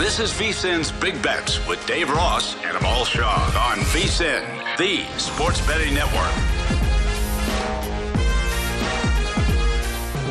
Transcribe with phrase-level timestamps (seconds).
[0.00, 4.42] This is VSIN's Big Bets with Dave Ross and Amal Shaw on VSIN,
[4.78, 6.32] the sports betting network.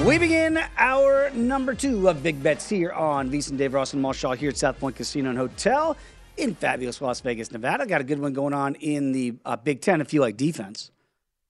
[0.03, 4.13] We begin our number two of Big Bets here on VSIN Dave Ross and Amal
[4.13, 5.95] Shaw here at South Point Casino and Hotel
[6.35, 7.85] in fabulous Las Vegas, Nevada.
[7.85, 10.89] Got a good one going on in the uh, Big Ten if you like defense.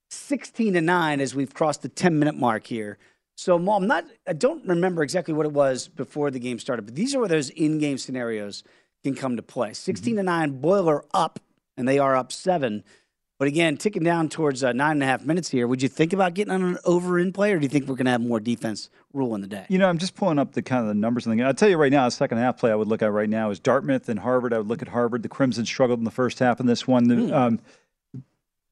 [0.09, 2.97] 16 to 9 as we've crossed the 10 minute mark here.
[3.39, 6.81] So, Mom, I'm not I don't remember exactly what it was before the game started,
[6.81, 8.65] but these are where those in-game scenarios
[9.01, 9.71] can come to play.
[9.71, 11.39] 16 to 9, Boiler up,
[11.77, 12.83] and they are up seven.
[13.37, 15.65] But again, ticking down towards uh, nine and a half minutes here.
[15.67, 17.95] Would you think about getting on an over in play, or do you think we're
[17.95, 19.65] going to have more defense rule in the day?
[19.69, 21.43] You know, I'm just pulling up the kind of the numbers and the.
[21.45, 23.51] I'll tell you right now, the second half play I would look at right now
[23.51, 24.51] is Dartmouth and Harvard.
[24.51, 25.23] I would look at Harvard.
[25.23, 27.07] The Crimson struggled in the first half in this one.
[27.07, 27.33] Mm.
[27.33, 27.59] Um,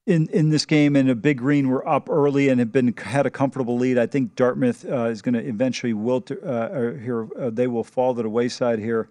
[0.08, 3.26] in in this game, and a Big Green were up early and have been had
[3.26, 3.98] a comfortable lead.
[3.98, 7.28] I think Dartmouth uh, is going to eventually wilt uh, here.
[7.38, 9.10] Uh, they will fall to the wayside here.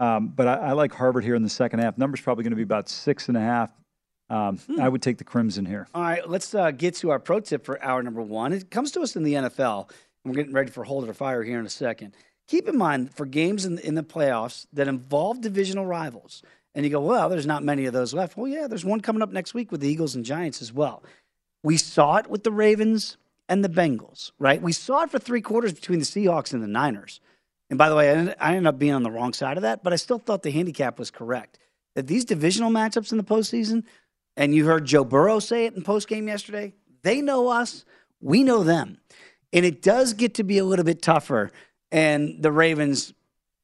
[0.00, 1.96] Um, but I, I, like Harvard here in the second half.
[1.96, 3.70] Numbers probably going to be about six and a half.
[4.30, 4.80] Um, hmm.
[4.80, 5.86] I would take the Crimson here.
[5.94, 8.52] All right, let's uh, get to our pro tip for hour number one.
[8.52, 9.90] It comes to us in the NFL.
[10.24, 12.16] We're getting ready for Hold It or Fire here in a second.
[12.48, 16.42] Keep in mind for games in, in the playoffs that involve divisional rivals,
[16.74, 18.36] and you go, well, there's not many of those left.
[18.36, 21.02] Well, yeah, there's one coming up next week with the Eagles and Giants as well.
[21.62, 23.16] We saw it with the Ravens
[23.48, 24.60] and the Bengals, right?
[24.60, 27.20] We saw it for three quarters between the Seahawks and the Niners.
[27.68, 29.92] And by the way, I ended up being on the wrong side of that, but
[29.92, 31.58] I still thought the handicap was correct.
[31.94, 33.84] That these divisional matchups in the postseason,
[34.36, 36.72] and you heard Joe Burrow say it in postgame yesterday,
[37.02, 37.84] they know us,
[38.20, 38.98] we know them.
[39.52, 41.50] And it does get to be a little bit tougher.
[41.90, 43.12] And the Ravens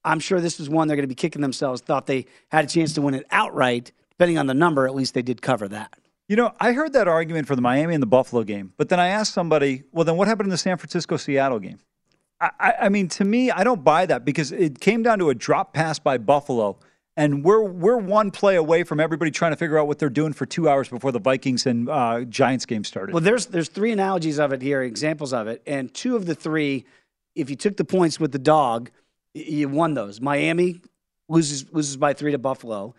[0.05, 1.81] I'm sure this is one they're going to be kicking themselves.
[1.81, 3.93] Thought they had a chance to win it outright.
[4.11, 5.95] Depending on the number, at least they did cover that.
[6.29, 9.01] You know, I heard that argument for the Miami and the Buffalo game, but then
[9.01, 11.79] I asked somebody, well, then what happened in the San Francisco Seattle game?
[12.41, 15.35] I, I, mean, to me, I don't buy that because it came down to a
[15.35, 16.79] drop pass by Buffalo,
[17.17, 20.33] and we're we're one play away from everybody trying to figure out what they're doing
[20.33, 23.13] for two hours before the Vikings and uh, Giants game started.
[23.13, 26.35] Well, there's there's three analogies of it here, examples of it, and two of the
[26.35, 26.85] three,
[27.35, 28.91] if you took the points with the dog
[29.47, 30.21] you won those.
[30.21, 30.81] Miami
[31.29, 32.95] loses loses by three to Buffalo.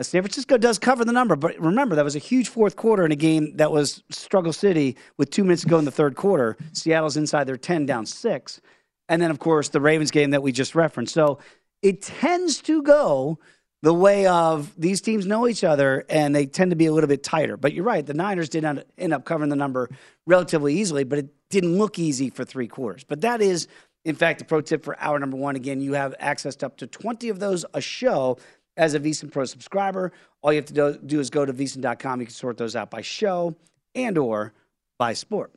[0.00, 3.12] San Francisco does cover the number, but remember that was a huge fourth quarter in
[3.12, 6.56] a game that was struggle city with two minutes to go in the third quarter.
[6.72, 8.60] Seattle's inside their ten, down six,
[9.08, 11.14] and then of course the Ravens game that we just referenced.
[11.14, 11.38] So
[11.80, 13.38] it tends to go
[13.82, 17.06] the way of these teams know each other and they tend to be a little
[17.06, 17.58] bit tighter.
[17.58, 19.90] But you're right, the Niners did not end up covering the number
[20.26, 23.04] relatively easily, but it didn't look easy for three quarters.
[23.04, 23.68] But that is
[24.04, 26.76] in fact, the pro tip for hour number one again, you have access to up
[26.78, 28.38] to 20 of those a show
[28.76, 30.12] as a VSIN Pro subscriber.
[30.42, 32.20] All you have to do, is go to VSIN.com.
[32.20, 33.54] You can sort those out by show
[33.94, 34.52] and or
[34.98, 35.52] by sport.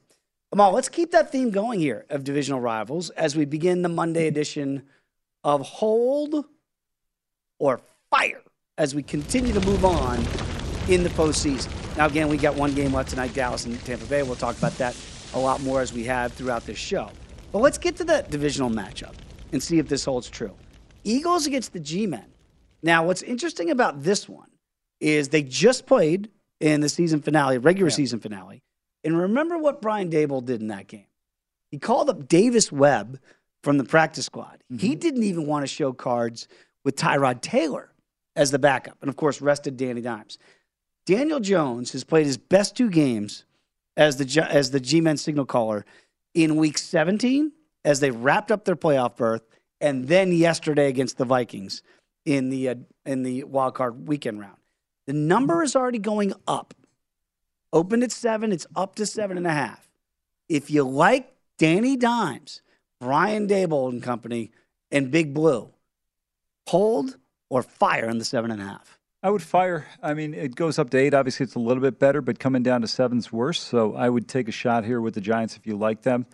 [0.53, 4.27] Amal, let's keep that theme going here of divisional rivals as we begin the Monday
[4.27, 4.83] edition
[5.43, 6.45] of Hold
[7.59, 8.41] or Fire
[8.77, 10.19] as we continue to move on
[10.87, 11.69] in the postseason.
[11.97, 14.23] Now, again, we got one game left tonight, Dallas and Tampa Bay.
[14.23, 14.95] We'll talk about that
[15.33, 17.11] a lot more as we have throughout this show.
[17.51, 19.13] But let's get to the divisional matchup
[19.51, 20.55] and see if this holds true.
[21.03, 22.25] Eagles against the G Men.
[22.83, 24.49] Now, what's interesting about this one
[24.99, 26.29] is they just played
[26.59, 27.95] in the season finale, regular yeah.
[27.95, 28.63] season finale.
[29.03, 31.05] And remember what Brian Daboll did in that game?
[31.71, 33.19] He called up Davis Webb
[33.63, 34.63] from the practice squad.
[34.71, 34.77] Mm-hmm.
[34.77, 36.47] He didn't even want to show cards
[36.83, 37.91] with Tyrod Taylor
[38.35, 40.37] as the backup, and of course, rested Danny Dimes.
[41.05, 43.45] Daniel Jones has played his best two games
[43.95, 45.85] as the as the G-men signal caller
[46.43, 47.51] in Week 17
[47.83, 49.41] as they wrapped up their playoff berth,
[49.81, 51.81] and then yesterday against the Vikings
[52.25, 52.75] in the uh,
[53.05, 54.57] in the wild card weekend round.
[55.07, 56.75] The number is already going up.
[57.73, 59.89] Opened at seven, it's up to seven and a half.
[60.47, 62.61] If you like Danny Dimes,
[62.99, 64.51] Brian Daboll and company,
[64.91, 65.71] and Big Blue,
[66.67, 67.17] hold
[67.49, 68.99] or fire in the seven and a half.
[69.23, 69.87] I would fire.
[70.01, 71.13] I mean, it goes up to eight.
[71.13, 73.59] Obviously, it's a little bit better, but coming down to seven's worse.
[73.59, 76.27] So I would take a shot here with the Giants if you like them.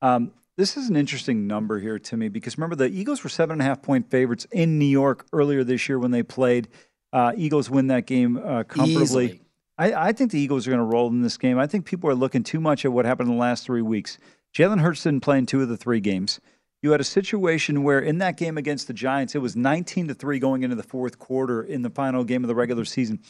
[0.00, 3.54] Um, this is an interesting number here to me because remember the Eagles were seven
[3.54, 6.68] and a half point favorites in New York earlier this year when they played.
[7.12, 9.42] Uh, Eagles win that game uh, comfortably.
[9.78, 11.58] I, I, think the Eagles are going to roll in this game.
[11.58, 14.18] I think people are looking too much at what happened in the last three weeks.
[14.54, 16.40] Jalen Hurts didn't play in two of the three games.
[16.82, 20.14] You had a situation where in that game against the Giants, it was 19 to
[20.14, 23.20] 3 going into the fourth quarter in the final game of the regular season.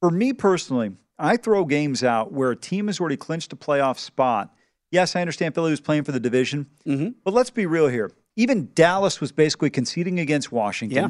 [0.00, 3.98] For me personally, I throw games out where a team has already clinched a playoff
[3.98, 4.54] spot.
[4.92, 7.08] Yes, I understand Philly was playing for the division, mm-hmm.
[7.24, 8.12] but let's be real here.
[8.36, 10.96] Even Dallas was basically conceding against Washington.
[10.96, 11.08] Yeah.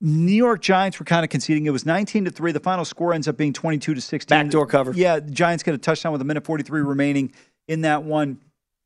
[0.00, 1.66] New York Giants were kind of conceding.
[1.66, 2.52] It was 19 to 3.
[2.52, 4.36] The final score ends up being 22 to 16.
[4.36, 4.92] Backdoor cover.
[4.92, 7.32] Yeah, the Giants get a touchdown with a minute 43 remaining
[7.68, 8.40] in that one.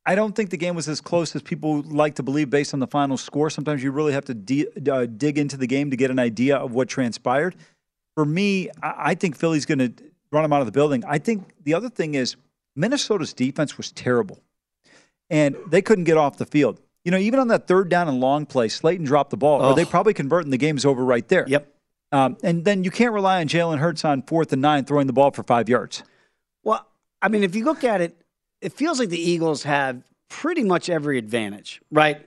[0.06, 2.80] I don't think the game was as close as people like to believe based on
[2.80, 3.50] the final score.
[3.50, 6.56] Sometimes you really have to de- uh, dig into the game to get an idea
[6.56, 7.56] of what transpired.
[8.14, 9.92] For me, I, I think Philly's going to
[10.30, 11.02] run them out of the building.
[11.06, 12.36] I think the other thing is
[12.76, 14.38] Minnesota's defense was terrible,
[15.28, 16.80] and they couldn't get off the field.
[17.04, 19.70] You know, even on that third down and long play, Slayton dropped the ball, oh.
[19.70, 21.44] or they probably convert and the game's over right there.
[21.48, 21.72] Yep.
[22.12, 25.12] Um, and then you can't rely on Jalen Hurts on fourth and nine throwing the
[25.12, 26.04] ball for five yards.
[26.62, 26.86] Well,
[27.20, 28.16] I mean, if you look at it,
[28.60, 32.26] it feels like the Eagles have pretty much every advantage, right?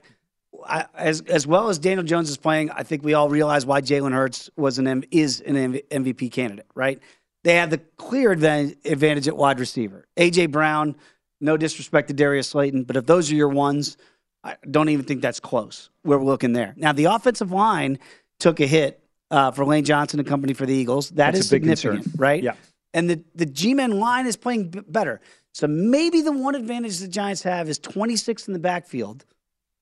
[0.66, 3.80] I, as as well as Daniel Jones is playing, I think we all realize why
[3.80, 6.98] Jalen Hurts was an M, is an MVP candidate, right?
[7.44, 10.06] They have the clear advantage at wide receiver.
[10.16, 10.96] AJ Brown,
[11.40, 13.96] no disrespect to Darius Slayton, but if those are your ones,
[14.44, 15.88] I don't even think that's close.
[16.04, 16.74] We're looking there.
[16.76, 17.98] Now, the offensive line
[18.38, 21.10] took a hit uh, for Lane Johnson and company for the Eagles.
[21.10, 22.20] That that's is significant, concern.
[22.20, 22.42] right?
[22.42, 22.54] Yeah.
[22.92, 25.20] And the, the G Men line is playing b- better.
[25.52, 29.24] So maybe the one advantage the Giants have is 26 in the backfield,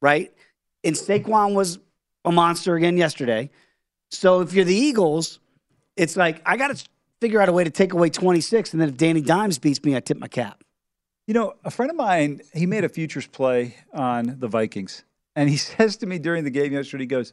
[0.01, 0.33] right?
[0.85, 1.79] And Saquon was
[2.25, 3.51] a monster again yesterday.
[4.11, 5.41] So if you're the Eagles,
[5.97, 6.89] it's like, I got to
[7.21, 8.73] figure out a way to take away 26.
[8.73, 10.63] And then if Danny Dimes beats me, I tip my cap.
[11.27, 15.05] You know, a friend of mine, he made a futures play on the Vikings.
[15.37, 17.33] And he says to me during the game yesterday, he goes,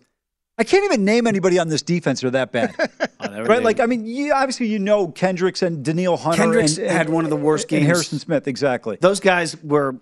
[0.58, 2.76] I can't even name anybody on this defense are that bad.
[3.44, 3.64] right?
[3.64, 6.44] Like, I mean, you, obviously you know Kendricks and Danielle Hunter.
[6.44, 7.86] Kendricks and, had one of the worst games.
[7.86, 8.98] Harrison Smith, exactly.
[9.00, 9.96] Those guys were.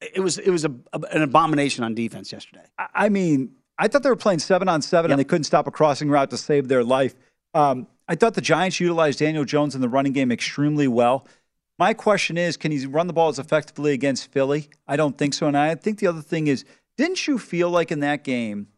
[0.00, 2.64] It was it was a, a, an abomination on defense yesterday.
[2.78, 5.14] I, I, mean, I thought they were playing seven on seven yep.
[5.14, 7.14] and they couldn't stop a crossing route to save their life.
[7.54, 11.26] Um, I thought the Giants utilized Daniel Jones in the running game extremely well.
[11.78, 14.68] My question is, can he run the ball as effectively against Philly?
[14.86, 15.46] I don't think so.
[15.46, 16.64] And I think the other thing is,
[16.96, 18.68] didn't you feel like in that game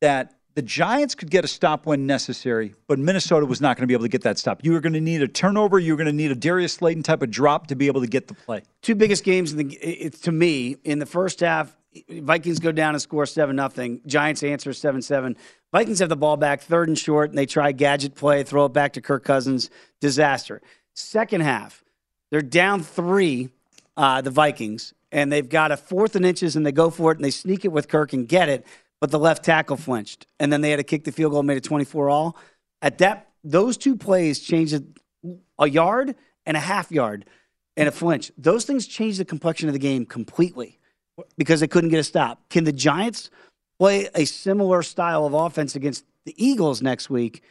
[0.00, 3.86] that the Giants could get a stop when necessary, but Minnesota was not going to
[3.86, 4.64] be able to get that stop.
[4.64, 5.78] You were going to need a turnover.
[5.78, 8.06] You were going to need a Darius Slayton type of drop to be able to
[8.06, 8.62] get the play.
[8.82, 11.74] Two biggest games the, to me in the first half.
[12.08, 14.00] Vikings go down and score seven nothing.
[14.06, 15.36] Giants answer seven seven.
[15.72, 18.72] Vikings have the ball back, third and short, and they try gadget play, throw it
[18.72, 19.70] back to Kirk Cousins.
[20.00, 20.62] Disaster.
[20.94, 21.84] Second half,
[22.30, 23.50] they're down three.
[23.94, 27.18] Uh, the Vikings, and they've got a fourth and inches, and they go for it,
[27.18, 28.64] and they sneak it with Kirk and get it
[29.02, 31.56] but the left tackle flinched, and then they had to kick the field goal, made
[31.56, 32.36] it 24 all.
[32.82, 34.80] At that, those two plays changed
[35.58, 36.14] a yard
[36.46, 37.24] and a half yard
[37.76, 38.30] and a flinch.
[38.38, 40.78] Those things changed the complexion of the game completely
[41.36, 42.48] because they couldn't get a stop.
[42.48, 43.28] Can the Giants
[43.76, 47.42] play a similar style of offense against the Eagles next week?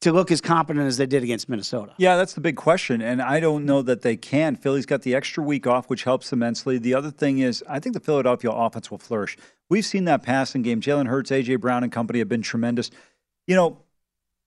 [0.00, 1.92] To look as competent as they did against Minnesota?
[1.98, 3.02] Yeah, that's the big question.
[3.02, 4.56] And I don't know that they can.
[4.56, 6.78] Philly's got the extra week off, which helps immensely.
[6.78, 9.36] The other thing is, I think the Philadelphia offense will flourish.
[9.68, 10.80] We've seen that passing game.
[10.80, 11.56] Jalen Hurts, A.J.
[11.56, 12.90] Brown, and company have been tremendous.
[13.46, 13.78] You know,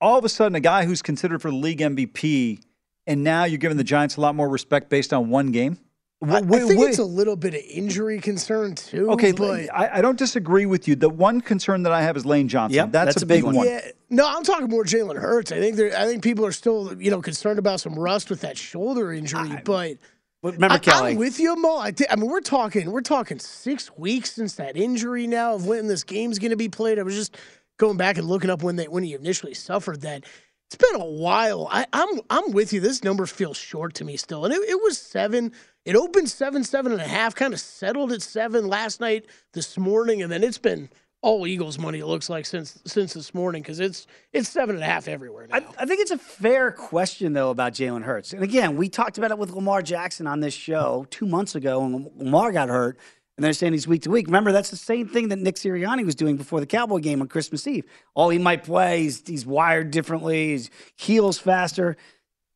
[0.01, 2.61] all of a sudden, a guy who's considered for the league MVP,
[3.05, 5.77] and now you're giving the Giants a lot more respect based on one game.
[6.23, 6.89] I, I think wait.
[6.89, 9.11] it's a little bit of injury concern too.
[9.11, 10.95] Okay, but I, I don't disagree with you.
[10.95, 12.75] The one concern that I have is Lane Johnson.
[12.75, 13.55] Yep, that's, a big, one.
[13.55, 15.51] Yeah, no, I'm talking more Jalen Hurts.
[15.51, 18.41] I think there, I think people are still you know concerned about some rust with
[18.41, 19.97] that shoulder injury, but.
[20.41, 21.11] But remember, I, Kelly.
[21.11, 21.77] I'm with you, Mo.
[21.77, 25.67] I, thi- I mean, we're talking, we're talking six weeks since that injury now of
[25.67, 26.99] when this game's going to be played.
[26.99, 27.37] I was just
[27.77, 30.25] going back and looking up when they when he initially suffered that.
[30.67, 31.67] It's been a while.
[31.71, 32.79] I, I'm I'm with you.
[32.79, 35.53] This number feels short to me still, and it, it was seven.
[35.85, 37.35] It opened seven, seven and a half.
[37.35, 40.89] Kind of settled at seven last night, this morning, and then it's been
[41.21, 41.99] all Eagles money.
[41.99, 45.47] It looks like since since this morning because it's it's seven and a half everywhere
[45.47, 45.55] now.
[45.55, 48.33] I, I think it's a fair question though about Jalen Hurts.
[48.33, 51.79] And again, we talked about it with Lamar Jackson on this show two months ago
[51.79, 52.97] when Lamar got hurt,
[53.37, 54.27] and they're saying he's week to week.
[54.27, 57.27] Remember, that's the same thing that Nick Sirianni was doing before the Cowboy game on
[57.27, 57.85] Christmas Eve.
[58.15, 59.03] Oh, he might play.
[59.03, 60.49] He's, he's wired differently.
[60.49, 61.97] He's heals faster.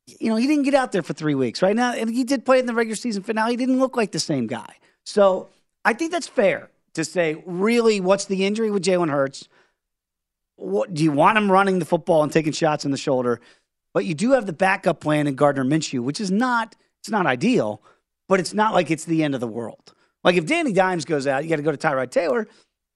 [0.07, 2.45] You know, he didn't get out there for three weeks right now, and he did
[2.45, 3.51] play in the regular season finale.
[3.51, 4.75] He didn't look like the same guy.
[5.05, 5.49] So
[5.83, 7.43] I think that's fair to say.
[7.45, 9.47] Really, what's the injury with Jalen Hurts?
[10.57, 13.39] what do you want him running the football and taking shots in the shoulder?
[13.93, 17.25] But you do have the backup plan in Gardner Minshew, which is not it's not
[17.25, 17.81] ideal,
[18.27, 19.93] but it's not like it's the end of the world.
[20.23, 22.47] Like if Danny Dimes goes out, you got to go to Tyrod Taylor.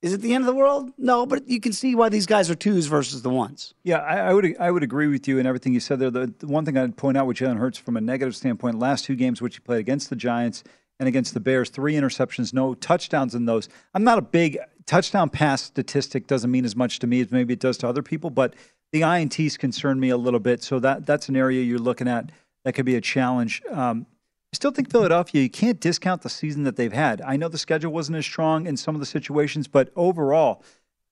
[0.02, 0.92] Is it the end of the world?
[0.98, 3.76] No, but you can see why these guys are twos versus the ones.
[3.84, 6.10] Yeah, I, I would I would agree with you and everything you said there.
[6.10, 9.06] The, the one thing I'd point out with Jalen Hurts from a negative standpoint, last
[9.06, 10.64] two games which he played against the Giants
[11.00, 13.70] and against the Bears, three interceptions, no touchdowns in those.
[13.94, 17.54] I'm not a big touchdown pass statistic doesn't mean as much to me as maybe
[17.54, 18.56] it does to other people, but
[18.92, 20.64] the INTs concern me a little bit.
[20.64, 22.32] So that that's an area you're looking at
[22.66, 23.62] that could be a challenge.
[23.70, 24.08] Um,
[24.54, 27.22] I still think Philadelphia, you can't discount the season that they've had.
[27.22, 30.62] I know the schedule wasn't as strong in some of the situations, but overall,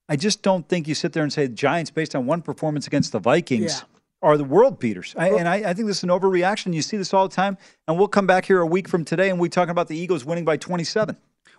[0.10, 2.86] I just don't think you sit there and say the Giants, based on one performance
[2.86, 3.86] against the Vikings,
[4.22, 5.15] are the world beaters.
[5.17, 6.74] I, and I, I think this is an overreaction.
[6.74, 7.58] You see this all the time.
[7.88, 10.25] And we'll come back here a week from today and we talking about the Eagles
[10.25, 11.15] winning by 27.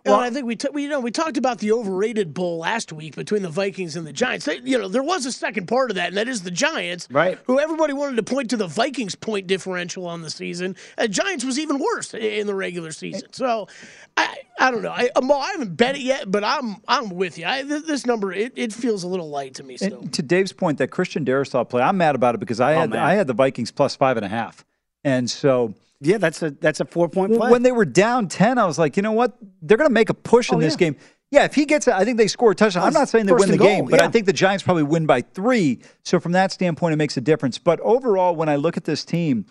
[0.06, 2.92] Well, I think we, t- we you know we talked about the overrated bowl last
[2.92, 4.46] week between the Vikings and the Giants.
[4.46, 7.06] They, you know, there was a second part of that, and that is the Giants,
[7.10, 7.38] right?
[7.44, 10.76] Who everybody wanted to point to the Vikings point differential on the season.
[10.96, 13.32] Uh, Giants was even worse in the regular season.
[13.32, 13.68] So,
[14.16, 14.92] I I don't know.
[14.92, 17.46] I, Mo, I haven't bet it yet, but I'm I'm with you.
[17.46, 20.00] I, this number it, it feels a little light to me still.
[20.00, 22.80] And to Dave's point, that Christian Darrisaw play, I'm mad about it because I Oh,
[22.80, 23.00] had man.
[23.02, 24.64] I had the Vikings plus five and a half,
[25.04, 27.50] and so yeah, that's a that's a four point play.
[27.50, 30.08] When they were down ten, I was like, you know what, they're going to make
[30.10, 30.78] a push in Oh, this yeah.
[30.78, 30.96] game.
[31.30, 32.82] Yeah, if he gets, it, I think they score a touchdown.
[32.82, 34.82] I'm not saying they first win the goal, game, but I think the Giants probably
[34.82, 35.80] win by three.
[36.02, 37.56] So from that standpoint, it makes a difference.
[37.56, 39.46] But overall, when I look at this team,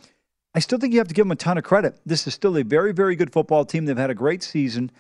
[0.54, 1.98] I still think you have to give them a ton of credit.
[2.06, 3.86] This is still a very, very good football team.
[3.86, 4.92] They've had a great season.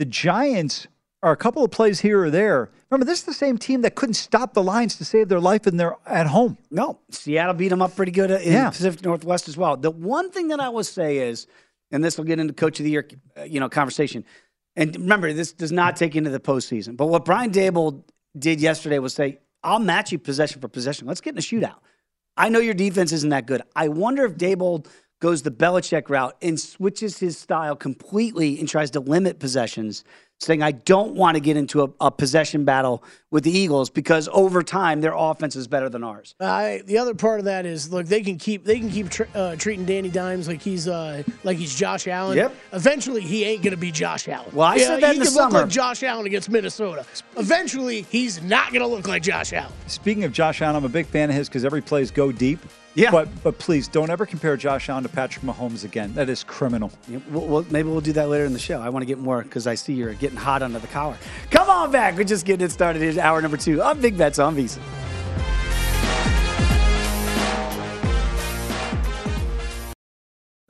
[0.00, 0.88] The Giants
[1.26, 2.70] are a couple of plays here or there.
[2.88, 5.66] Remember, this is the same team that couldn't stop the Lions to save their life
[5.66, 6.56] in their at home.
[6.70, 8.70] No, Seattle beat them up pretty good in Yeah.
[8.70, 9.76] Pacific Northwest as well.
[9.76, 11.48] The one thing that I will say is,
[11.90, 14.24] and this will get into Coach of the Year, uh, you know, conversation.
[14.76, 16.96] And remember, this does not take into the postseason.
[16.96, 18.04] But what Brian Daboll
[18.38, 21.08] did yesterday was say, "I'll match you possession for possession.
[21.08, 21.78] Let's get in a shootout."
[22.36, 23.62] I know your defense isn't that good.
[23.74, 24.86] I wonder if Daboll
[25.18, 30.04] goes the Belichick route and switches his style completely and tries to limit possessions,
[30.40, 34.28] saying, I don't want to get into a, a possession battle with the Eagles because
[34.32, 36.34] over time their offense is better than ours.
[36.40, 39.24] I the other part of that is look they can keep they can keep tr-
[39.34, 42.36] uh, treating Danny Dimes like he's uh, like he's Josh Allen.
[42.36, 42.54] Yep.
[42.72, 44.50] Eventually he ain't gonna be Josh Allen.
[44.52, 47.04] Well, I said that he in the can look like Josh Allen against Minnesota.
[47.36, 49.72] Eventually he's not gonna look like Josh Allen.
[49.86, 52.60] Speaking of Josh Allen, I'm a big fan of his because every plays go deep.
[52.96, 53.10] Yeah.
[53.10, 56.14] But but please don't ever compare Josh Allen to Patrick Mahomes again.
[56.14, 56.90] That is criminal.
[57.06, 58.80] Yeah, We'll, we'll, maybe we'll do that later in the show.
[58.80, 61.16] I want to get more because I see you're getting hot under the collar.
[61.50, 62.16] Come on back.
[62.16, 63.02] We're just getting it started.
[63.02, 64.80] Here's hour number two of Big Bets on VSIN.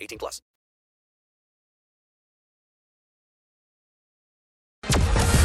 [0.00, 0.42] 18 plus.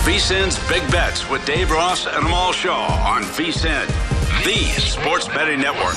[0.03, 3.87] VSIN's Big Bets with Dave Ross and Amal Shaw on VSIN,
[4.43, 5.95] the sports betting network.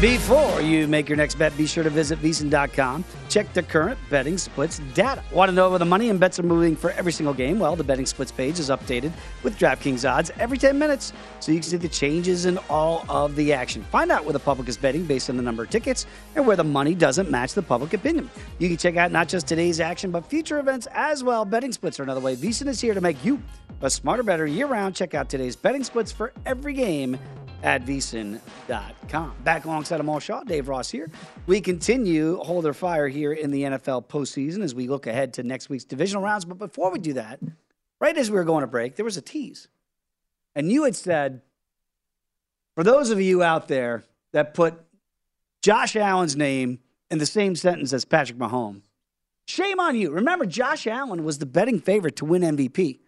[0.00, 3.04] Before you make your next bet, be sure to visit VSIN.com.
[3.28, 5.24] Check the current betting splits data.
[5.32, 7.58] Want to know where the money and bets are moving for every single game?
[7.58, 9.10] Well, the betting splits page is updated
[9.42, 13.34] with DraftKings odds every 10 minutes so you can see the changes in all of
[13.34, 13.82] the action.
[13.90, 16.54] Find out where the public is betting based on the number of tickets and where
[16.54, 18.30] the money doesn't match the public opinion.
[18.60, 21.44] You can check out not just today's action, but future events as well.
[21.44, 22.36] Betting splits are another way.
[22.36, 23.42] VSIN is here to make you
[23.82, 24.94] a smarter, better year round.
[24.94, 27.18] Check out today's betting splits for every game
[27.62, 29.34] at vsin.com.
[29.42, 31.10] Back alongside of Amal Shaw, Dave Ross here.
[31.46, 35.42] We continue hold their fire here in the NFL postseason as we look ahead to
[35.42, 36.44] next week's divisional rounds.
[36.44, 37.40] But before we do that,
[38.00, 39.68] right as we were going to break, there was a tease.
[40.54, 41.42] And you had said,
[42.74, 44.80] for those of you out there that put
[45.62, 46.78] Josh Allen's name
[47.10, 48.82] in the same sentence as Patrick Mahomes,
[49.46, 50.12] shame on you.
[50.12, 53.00] Remember, Josh Allen was the betting favorite to win MVP.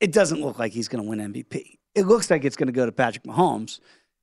[0.00, 2.72] It doesn't look like he's going to win MVP it looks like it's going to
[2.72, 3.80] go to Patrick Mahomes.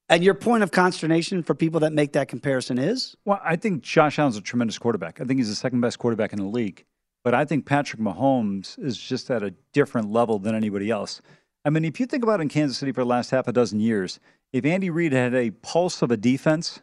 [0.09, 3.15] And your point of consternation for people that make that comparison is?
[3.25, 5.19] Well, I think Josh Allen's a tremendous quarterback.
[5.19, 6.85] I think he's the second best quarterback in the league.
[7.25, 11.21] But I think Patrick Mahomes is just at a different level than anybody else.
[11.65, 13.51] I mean, if you think about it in Kansas City for the last half a
[13.51, 14.21] dozen years,
[14.53, 16.79] if Andy Reid had a pulse of a defense,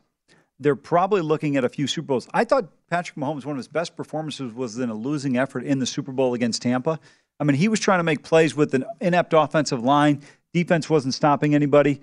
[0.61, 2.29] they're probably looking at a few Super Bowls.
[2.35, 5.79] I thought Patrick Mahomes, one of his best performances was in a losing effort in
[5.79, 7.01] the Super Bowl against Tampa.
[7.41, 10.21] I mean, he was trying to make plays with an inept offensive line.
[10.55, 12.01] Defense wasn't stopping anybody.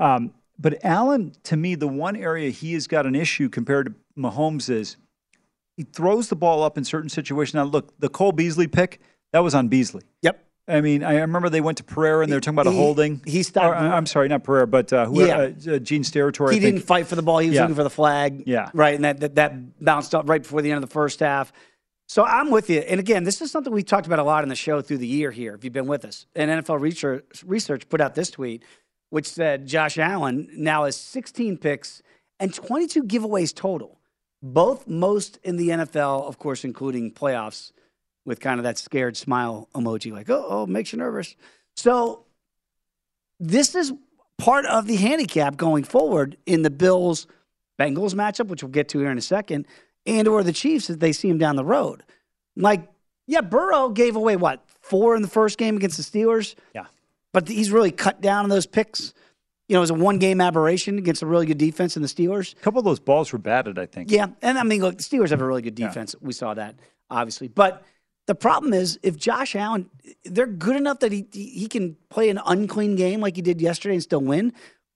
[0.00, 3.94] Um, but Allen, to me, the one area he has got an issue compared to
[4.20, 4.96] Mahomes is
[5.76, 7.54] he throws the ball up in certain situations.
[7.54, 9.00] Now, look, the Cole Beasley pick,
[9.32, 10.02] that was on Beasley.
[10.22, 10.44] Yep.
[10.68, 12.80] I mean, I remember they went to Pereira and they were talking about he, a
[12.80, 13.22] holding.
[13.26, 13.66] He stopped.
[13.66, 15.38] Or, I'm sorry, not Pereira, but uh, who, Yeah.
[15.38, 16.52] uh, Gene Steratore.
[16.52, 17.38] He didn't fight for the ball.
[17.38, 17.62] He was Yeah.
[17.62, 18.44] looking for the flag.
[18.46, 18.70] Yeah.
[18.72, 18.94] Right.
[18.94, 21.52] And that, that, that bounced up right before the end of the first half.
[22.10, 22.80] So I'm with you.
[22.80, 25.06] And again, this is something we talked about a lot in the show through the
[25.06, 26.26] year here, if you've been with us.
[26.34, 26.80] And NFL
[27.44, 28.64] research, put out this tweet,
[29.10, 32.02] which said Josh Allen now has 16 picks
[32.40, 34.00] and 22 giveaways total,
[34.42, 37.70] both most in the NFL, of course, including playoffs,
[38.24, 41.36] with kind of that scared smile emoji, like, oh, oh makes you nervous.
[41.76, 42.24] So
[43.38, 43.92] this is
[44.36, 47.28] part of the handicap going forward in the Bills
[47.78, 49.68] Bengals matchup, which we'll get to here in a second,
[50.06, 52.02] and or the Chiefs as they see him down the road.
[52.56, 52.88] Like,
[53.26, 56.54] yeah, Burrow gave away what four in the first game against the Steelers.
[56.74, 56.86] Yeah,
[57.32, 59.14] but he's really cut down on those picks.
[59.68, 62.08] You know, it was a one game aberration against a really good defense in the
[62.08, 62.54] Steelers.
[62.54, 64.10] A couple of those balls were batted, I think.
[64.10, 65.86] Yeah, and I mean, look, the Steelers have a really good Yeah.
[65.88, 66.14] defense.
[66.20, 66.74] We saw that
[67.08, 67.84] obviously, but
[68.26, 69.88] the problem is if Josh Allen,
[70.24, 73.94] they're good enough that he he can play an unclean game like he did yesterday
[73.94, 74.52] and still win.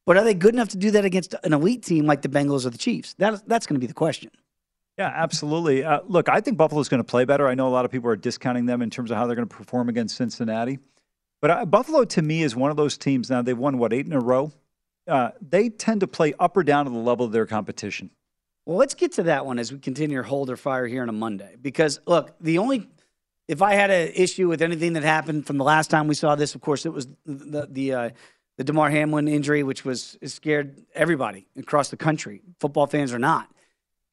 [0.07, 2.67] But are they good enough to do that against an elite team like the Bengals
[2.67, 3.15] or the Chiefs?
[3.15, 4.31] That, that's going to be the question.
[4.99, 5.83] Yeah, absolutely.
[5.83, 7.49] Uh, look, I think Buffalo's going to play better.
[7.49, 9.49] I know a lot of people are discounting them in terms of how they're going
[9.49, 10.79] to perform against Cincinnati.
[11.43, 14.07] But uh, Buffalo, to me, is one of those teams now, they've won, what, eight
[14.07, 14.53] in a row?
[15.07, 18.11] Uh, they tend to play up or down to the level of their competition.
[18.67, 21.09] Well, let's get to that one as we continue our hold or fire here on
[21.09, 21.57] a Monday.
[21.61, 22.89] Because look, the only
[23.47, 26.35] if I had an issue with anything that happened from the last time we saw
[26.35, 28.11] this, of course, it was the the uh,
[28.57, 33.51] the Damar Hamlin injury, which was scared everybody across the country, football fans or not,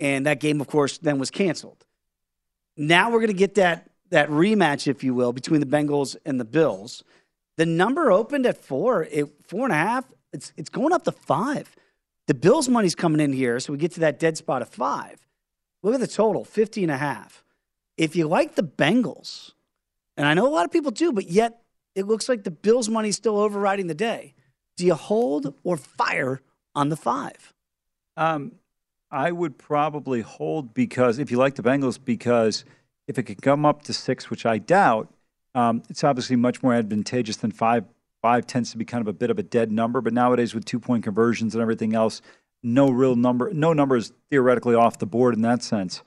[0.01, 1.85] and that game, of course, then was canceled.
[2.75, 6.37] Now we're going to get that that rematch, if you will, between the Bengals and
[6.37, 7.05] the Bills.
[7.55, 10.05] The number opened at four, it, four and a half.
[10.33, 11.73] It's it's going up to five.
[12.27, 15.25] The Bills' money's coming in here, so we get to that dead spot of five.
[15.83, 17.43] Look at the total, 50 and a half.
[17.97, 19.51] If you like the Bengals,
[20.17, 21.61] and I know a lot of people do, but yet
[21.95, 24.33] it looks like the Bills' money's still overriding the day.
[24.77, 26.41] Do you hold or fire
[26.73, 27.53] on the five?
[28.15, 28.53] Um,
[29.11, 32.63] I would probably hold because if you like the Bengals, because
[33.07, 35.13] if it could come up to six, which I doubt,
[35.53, 37.85] um, it's obviously much more advantageous than five.
[38.21, 40.63] Five tends to be kind of a bit of a dead number, but nowadays with
[40.63, 42.21] two point conversions and everything else,
[42.63, 46.03] no real number, no number is theoretically off the board in that sense.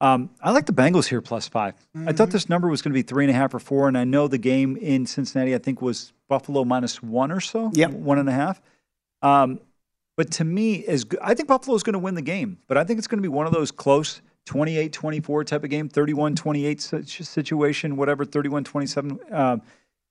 [0.00, 1.74] Um, I like the Bengals here plus 5
[2.06, 3.98] I thought this number was going to be three and a half or four, and
[3.98, 7.92] I know the game in Cincinnati I think was Buffalo minus one or so, Yep.
[7.92, 8.60] one and a half.
[9.22, 9.58] Um,
[10.18, 12.82] but to me, is I think Buffalo is going to win the game, but I
[12.82, 17.96] think it's going to be one of those close 28-24 type of game, 31-28 situation,
[17.96, 19.32] whatever, 31-27.
[19.32, 19.62] Um,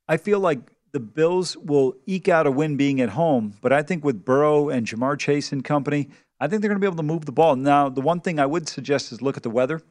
[0.08, 0.60] I feel like
[0.94, 4.70] the Bills will eke out a win being at home, but I think with Burrow
[4.70, 6.08] and Ja'Marr Chase and company,
[6.40, 7.58] I think they're going to be able to move the ball.
[7.58, 9.82] Now, the one thing I would suggest is look at the weather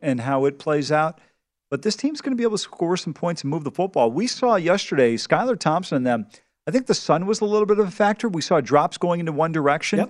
[0.00, 1.20] and how it plays out.
[1.68, 4.12] But this team's going to be able to score some points and move the football.
[4.12, 6.26] We saw yesterday Skylar Thompson and them.
[6.66, 8.28] I think the sun was a little bit of a factor.
[8.28, 10.00] We saw drops going into one direction.
[10.00, 10.08] I-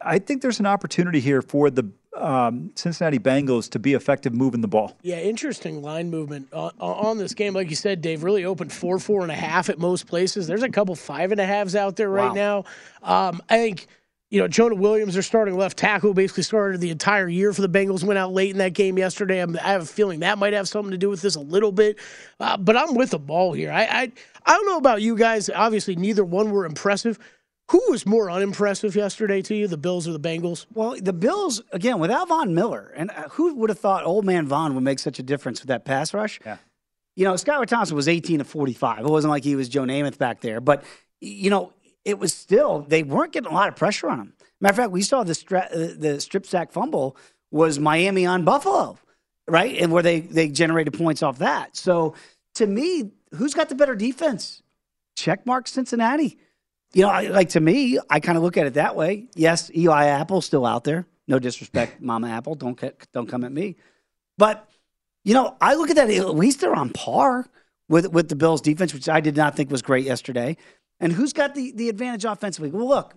[0.00, 4.60] I think there's an opportunity here for the um, Cincinnati Bengals to be effective moving
[4.60, 4.96] the ball.
[5.02, 7.54] Yeah, interesting line movement on, on this game.
[7.54, 10.46] Like you said, Dave, really opened four, four and a half at most places.
[10.46, 12.64] There's a couple five and a halves out there right now.
[13.02, 13.88] Um, I think,
[14.34, 17.68] you know, Jonah Williams, their starting left tackle, basically started the entire year for the
[17.68, 19.38] Bengals, went out late in that game yesterday.
[19.38, 21.70] I'm, I have a feeling that might have something to do with this a little
[21.70, 22.00] bit.
[22.40, 23.70] Uh, but I'm with the ball here.
[23.70, 24.12] I, I,
[24.44, 25.48] I don't know about you guys.
[25.48, 27.16] Obviously, neither one were impressive.
[27.70, 30.66] Who was more unimpressive yesterday to you, the Bills or the Bengals?
[30.74, 34.48] Well, the Bills again without Von Miller, and uh, who would have thought old man
[34.48, 36.40] Von would make such a difference with that pass rush?
[36.44, 36.56] Yeah.
[37.14, 38.98] You know, Skylar Thompson was 18 to 45.
[38.98, 40.82] It wasn't like he was Joe Namath back there, but
[41.20, 41.72] you know,
[42.04, 44.32] it was still they weren't getting a lot of pressure on them.
[44.60, 47.16] Matter of fact, we saw the stra- uh, the strip sack fumble
[47.50, 48.98] was Miami on Buffalo,
[49.46, 51.76] right, and where they they generated points off that.
[51.76, 52.14] So
[52.54, 54.62] to me, who's got the better defense?
[55.16, 56.38] Check mark Cincinnati.
[56.92, 59.26] You know, I, like to me, I kind of look at it that way.
[59.34, 61.06] Yes, Eli Apple's still out there.
[61.26, 62.54] No disrespect, Mama Apple.
[62.54, 62.80] Don't
[63.12, 63.76] don't come at me.
[64.38, 64.68] But
[65.24, 66.10] you know, I look at that.
[66.10, 67.46] At least they're on par
[67.88, 70.56] with with the Bills' defense, which I did not think was great yesterday.
[71.00, 72.70] And who's got the the advantage offensively?
[72.70, 73.14] Well, look,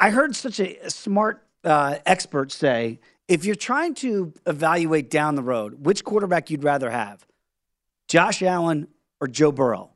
[0.00, 5.42] I heard such a smart uh, expert say if you're trying to evaluate down the
[5.42, 7.26] road which quarterback you'd rather have,
[8.08, 8.88] Josh Allen
[9.20, 9.90] or Joe Burrow.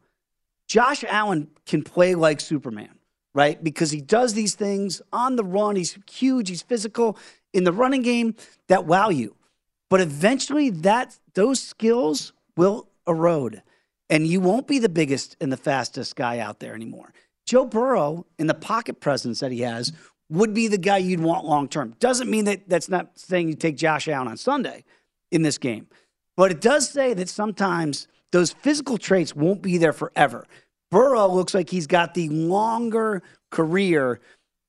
[0.67, 2.99] Josh Allen can play like Superman,
[3.35, 3.63] right?
[3.63, 5.77] Because he does these things on the run.
[5.77, 6.49] He's huge.
[6.49, 7.19] He's physical
[7.53, 8.35] in the running game
[8.69, 9.37] that wow you.
[9.89, 13.63] But eventually, that those skills will erode,
[14.13, 17.15] and you won't be the biggest and the fastest guy out there anymore.
[17.47, 19.91] Joe Burrow, in the pocket presence that he has,
[20.29, 21.97] would be the guy you'd want long term.
[21.99, 24.85] Doesn't mean that that's not saying you take Josh Allen on Sunday
[25.31, 25.89] in this game,
[26.37, 30.47] but it does say that sometimes those physical traits won't be there forever.
[30.91, 34.21] Burrow looks like he's got the longer career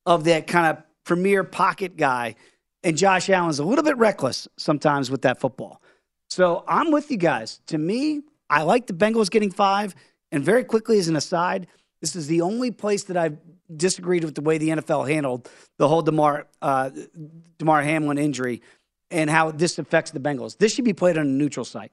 [0.05, 2.35] of that kind of premier pocket guy,
[2.81, 5.81] and Josh Allen's a little bit reckless sometimes with that football.
[6.29, 7.59] So I'm with you guys.
[7.67, 8.21] To me,
[8.53, 9.95] I like the Bengals getting five.
[10.31, 11.67] And very quickly, as an aside,
[12.01, 13.37] this is the only place that I've
[13.75, 16.91] disagreed with the way the NFL handled the whole Damar uh,
[17.57, 18.61] Damar Hamlin injury
[19.09, 20.57] and how this affects the Bengals.
[20.57, 21.91] This should be played on a neutral site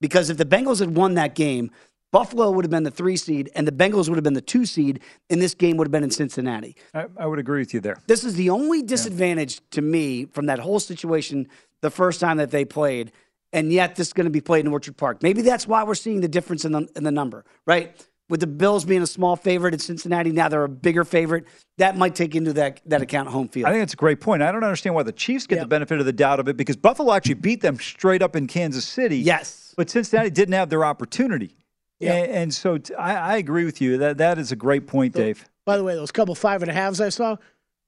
[0.00, 1.70] because if the Bengals had won that game,
[2.12, 4.64] Buffalo would have been the three seed and the Bengals would have been the two
[4.64, 6.76] seed, and this game would have been in Cincinnati.
[6.94, 7.98] I, I would agree with you there.
[8.06, 11.48] This is the only disadvantage to me from that whole situation
[11.80, 13.12] the first time that they played,
[13.52, 15.22] and yet this is going to be played in Orchard Park.
[15.22, 17.94] Maybe that's why we're seeing the difference in the, in the number, right?
[18.28, 21.46] With the Bills being a small favorite in Cincinnati, now they're a bigger favorite.
[21.78, 23.66] That might take into that, that account home field.
[23.68, 24.40] I think it's a great point.
[24.42, 26.76] I don't understand why the Chiefs get the benefit of the doubt of it because
[26.76, 29.18] Buffalo actually beat them straight up in Kansas City.
[29.18, 29.74] Yes.
[29.76, 31.56] But Cincinnati didn't have their opportunity.
[31.98, 32.14] Yeah.
[32.14, 33.98] And, and so t- I, I agree with you.
[33.98, 35.44] That That is a great point, Dave.
[35.66, 37.36] By the way, those couple five and a halves I saw.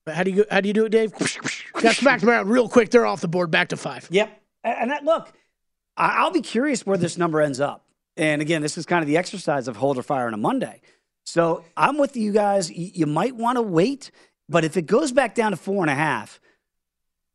[0.07, 1.12] How do you how do you do it, Dave?
[1.81, 2.90] Got smacked around real quick.
[2.90, 4.09] They're off the board, back to five.
[4.11, 4.42] Yep.
[4.64, 5.33] And and that, look, I-
[6.11, 7.85] I'll be curious where this number ends up.
[8.17, 10.81] And again, this is kind of the exercise of hold or fire on a Monday.
[11.25, 12.71] So I'm with you guys.
[12.71, 14.11] You might want to wait,
[14.49, 16.41] but if it goes back down to four and a half,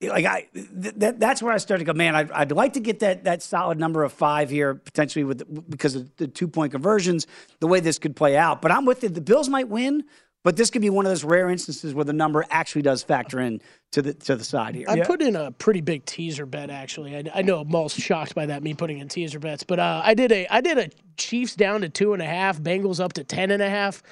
[0.02, 1.94] like I, th- that, that's where I start to go.
[1.94, 5.70] Man, I'd, I'd like to get that that solid number of five here potentially with
[5.70, 7.26] because of the two point conversions,
[7.60, 8.62] the way this could play out.
[8.62, 9.10] But I'm with you.
[9.10, 10.04] The Bills might win,
[10.44, 13.40] but this could be one of those rare instances where the number actually does factor
[13.40, 14.86] in to the to the side here.
[14.88, 17.16] I put in a pretty big teaser bet actually.
[17.16, 20.14] I, I know Maul's shocked by that me putting in teaser bets, but uh, I
[20.14, 23.24] did a I did a Chiefs down to two and a half, Bengals up to
[23.24, 24.04] ten and a half.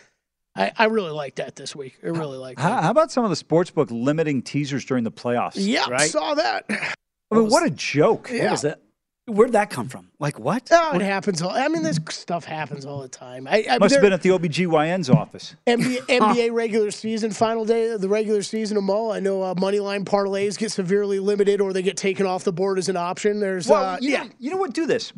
[0.56, 1.98] I, I really like that this week.
[2.04, 2.64] I really like that.
[2.64, 5.54] How, how about some of the sports book limiting teasers during the playoffs?
[5.56, 6.66] Yeah, I saw that.
[6.70, 8.30] I mean, what a joke.
[8.32, 8.44] Yeah.
[8.44, 8.82] What was that?
[9.28, 10.12] Where'd that come from?
[10.20, 10.68] Like what?
[10.72, 11.42] Oh, it happens.
[11.42, 13.48] All, I mean, this stuff happens all the time.
[13.48, 15.56] I, I Must have been at the OBGYN's office.
[15.66, 19.12] NBA, NBA regular season, final day of the regular season of Mo.
[19.12, 22.54] I know uh, money line parlays get severely limited or they get taken off the
[22.54, 23.40] board as an option.
[23.40, 24.24] There's, Well, uh, you, yeah.
[24.24, 24.74] know, you know what?
[24.74, 25.12] Do this.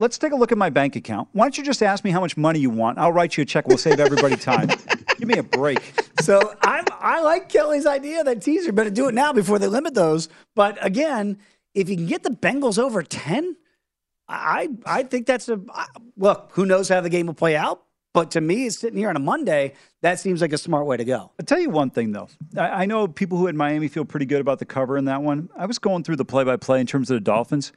[0.00, 1.28] Let's take a look at my bank account.
[1.32, 2.98] Why don't you just ask me how much money you want?
[2.98, 3.68] I'll write you a check.
[3.68, 4.68] We'll save everybody time.
[5.18, 5.92] Give me a break.
[6.20, 8.72] So I'm, I like Kelly's idea, that teaser.
[8.72, 10.30] Better do it now before they limit those.
[10.56, 11.38] But again,
[11.74, 13.56] if you can get the Bengals over 10,
[14.28, 15.60] I, I think that's a
[16.16, 16.50] look.
[16.52, 17.82] Who knows how the game will play out?
[18.12, 21.04] But to me, sitting here on a Monday, that seems like a smart way to
[21.04, 21.30] go.
[21.38, 22.28] I'll tell you one thing, though.
[22.56, 25.22] I, I know people who at Miami feel pretty good about the cover in that
[25.22, 25.48] one.
[25.56, 27.72] I was going through the play by play in terms of the Dolphins.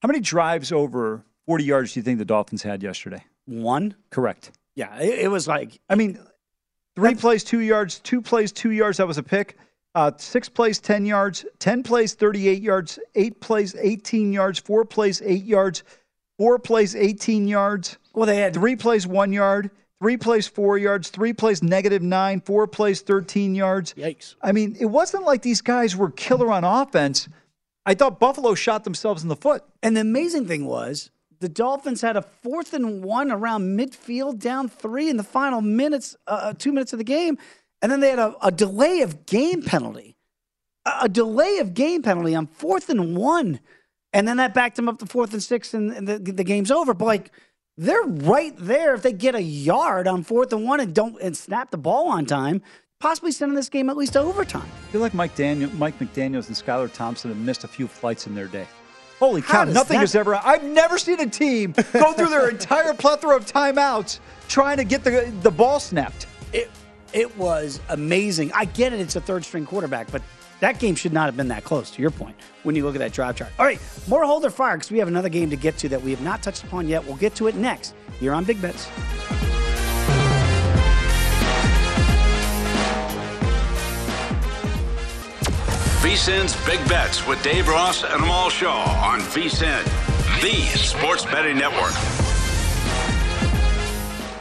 [0.00, 3.24] How many drives over 40 yards do you think the Dolphins had yesterday?
[3.44, 3.94] One.
[4.10, 4.52] Correct.
[4.74, 6.18] Yeah, it, it was like I mean,
[6.94, 8.98] three plays, two yards, two plays, two yards.
[8.98, 9.58] That was a pick.
[9.98, 15.20] Uh, six plays, 10 yards, 10 plays, 38 yards, eight plays, 18 yards, four plays,
[15.24, 15.82] eight yards,
[16.38, 17.98] four plays, 18 yards.
[18.14, 22.40] Well, they had three plays, one yard, three plays, four yards, three plays, negative nine,
[22.40, 23.92] four plays, 13 yards.
[23.94, 24.36] Yikes.
[24.40, 27.28] I mean, it wasn't like these guys were killer on offense.
[27.84, 29.64] I thought Buffalo shot themselves in the foot.
[29.82, 34.68] And the amazing thing was the Dolphins had a fourth and one around midfield, down
[34.68, 37.36] three in the final minutes, uh, two minutes of the game,
[37.82, 40.16] and then they had a, a delay of game penalty,
[40.84, 43.60] a, a delay of game penalty on fourth and one,
[44.12, 46.70] and then that backed them up to fourth and six, and, and the, the game's
[46.70, 46.94] over.
[46.94, 47.32] But like.
[47.80, 51.36] They're right there if they get a yard on fourth and one and don't and
[51.36, 52.60] snap the ball on time,
[52.98, 54.66] possibly sending this game at least to overtime.
[54.88, 58.26] I feel like Mike Daniel, Mike McDaniel's and Skylar Thompson have missed a few flights
[58.26, 58.66] in their day.
[59.20, 59.70] Holy How cow!
[59.70, 60.34] Nothing that- has ever.
[60.34, 65.04] I've never seen a team go through their entire plethora of timeouts trying to get
[65.04, 66.26] the the ball snapped.
[66.52, 66.72] It
[67.12, 68.52] it was amazing.
[68.52, 70.22] I get it; it's a third string quarterback, but
[70.60, 71.90] that game should not have been that close.
[71.92, 73.50] To your point, when you look at that drive chart.
[73.58, 76.02] All right, more hold or fire because we have another game to get to that
[76.02, 77.04] we have not touched upon yet.
[77.04, 77.94] We'll get to it next.
[78.20, 78.88] You're on Big Bets.
[86.02, 89.84] VSIN's Big Bets with Dave Ross and Amal Shaw on VSIN,
[90.40, 92.27] the sports betting network.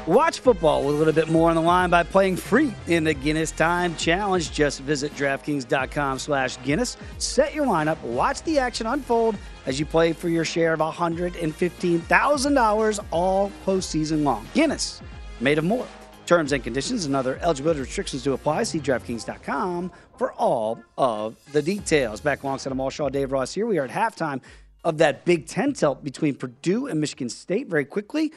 [0.07, 3.13] Watch football with a little bit more on the line by playing free in the
[3.13, 4.49] Guinness Time Challenge.
[4.53, 6.95] Just visit DraftKings.com slash Guinness.
[7.17, 13.05] Set your lineup, watch the action unfold as you play for your share of $115,000
[13.11, 14.47] all postseason long.
[14.53, 15.01] Guinness,
[15.41, 15.85] made of more.
[16.25, 18.63] Terms and conditions and other eligibility restrictions do apply.
[18.63, 22.21] See DraftKings.com for all of the details.
[22.21, 23.65] Back alongside Amal Shaw, Dave Ross here.
[23.65, 24.39] We are at halftime
[24.85, 28.31] of that Big Ten tilt between Purdue and Michigan State very quickly.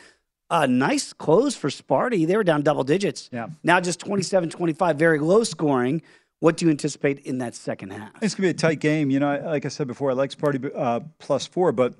[0.50, 2.26] A nice close for Sparty.
[2.26, 3.30] They were down double digits.
[3.32, 3.48] Yeah.
[3.62, 6.02] Now just 27 25, very low scoring.
[6.40, 8.10] What do you anticipate in that second half?
[8.22, 9.10] It's gonna be a tight game.
[9.10, 11.94] You know, like I said before, I like Sparty uh, plus four, but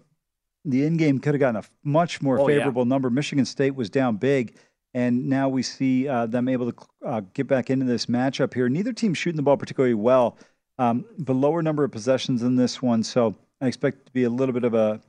[0.65, 2.59] the end game could have gotten a much more Oh, yeah.
[2.59, 3.09] favorable number.
[3.11, 4.57] Michigan State was down big,
[4.95, 8.69] and now we see uh, them able to uh, get back into this matchup here.
[8.69, 10.37] Neither team shooting the ball particularly well,
[10.79, 13.03] um, but lower number of possessions in this one.
[13.03, 15.01] So I expect it to be a little bit of a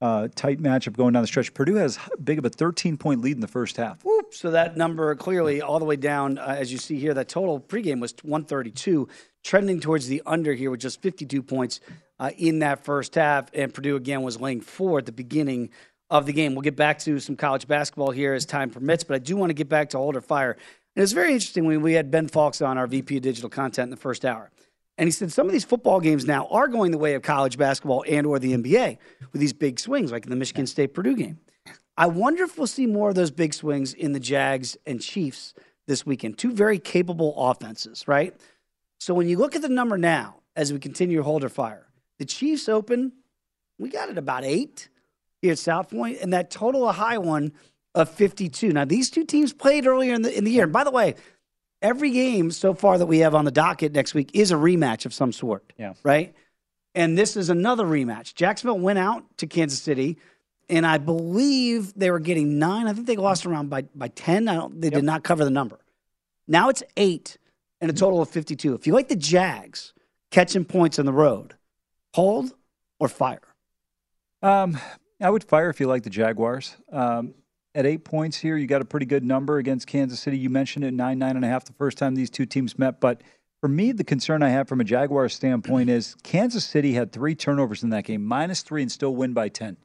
[0.00, 1.54] uh, tight matchup going down the stretch.
[1.54, 4.04] Purdue has big of a 13 point lead in the first half.
[4.04, 4.34] Whoop.
[4.34, 7.60] So that number clearly all the way down, uh, as you see here, that total
[7.60, 9.08] pregame was 132,
[9.42, 11.80] trending towards the under here with just 52 points
[12.18, 13.50] uh, in that first half.
[13.54, 15.70] And Purdue again was laying four at the beginning
[16.10, 16.54] of the game.
[16.54, 19.50] We'll get back to some college basketball here as time permits, but I do want
[19.50, 20.56] to get back to Older Fire.
[20.96, 23.86] And it's very interesting when we had Ben Fawkes on, our VP of digital content,
[23.86, 24.50] in the first hour.
[24.96, 27.58] And he said some of these football games now are going the way of college
[27.58, 28.98] basketball and or the NBA
[29.32, 31.38] with these big swings, like in the Michigan State Purdue game.
[31.96, 35.54] I wonder if we'll see more of those big swings in the Jags and Chiefs
[35.86, 36.38] this weekend.
[36.38, 38.34] Two very capable offenses, right?
[38.98, 41.86] So when you look at the number now, as we continue to hold our fire,
[42.18, 43.12] the Chiefs open,
[43.78, 44.88] we got it about eight
[45.42, 47.52] here at South Point, and that total a high one
[47.94, 48.72] of 52.
[48.72, 50.64] Now, these two teams played earlier in the, in the year.
[50.64, 51.14] And by the way,
[51.84, 55.04] every game so far that we have on the docket next week is a rematch
[55.04, 55.72] of some sort.
[55.78, 55.92] Yeah.
[56.02, 56.34] Right?
[56.94, 58.34] And this is another rematch.
[58.34, 60.16] Jacksonville went out to Kansas City,
[60.68, 62.86] and I believe they were getting nine.
[62.86, 64.48] I think they lost around by, by 10.
[64.48, 65.78] I don't, they did not cover the number.
[66.48, 67.36] Now it's eight
[67.80, 68.74] and a total of 52.
[68.74, 69.92] If you like the Jags
[70.30, 71.54] catching points on the road,
[72.14, 72.54] hold
[72.98, 73.42] or fire.
[74.40, 74.78] Um,
[75.20, 76.76] I would fire if you like the Jaguars.
[76.90, 77.34] Um,
[77.74, 80.38] at eight points here, you got a pretty good number against Kansas City.
[80.38, 83.00] You mentioned it nine, nine and a half the first time these two teams met.
[83.00, 83.22] But
[83.60, 87.34] for me, the concern I have from a Jaguar standpoint is Kansas City had three
[87.34, 89.76] turnovers in that game, minus three, and still win by 10.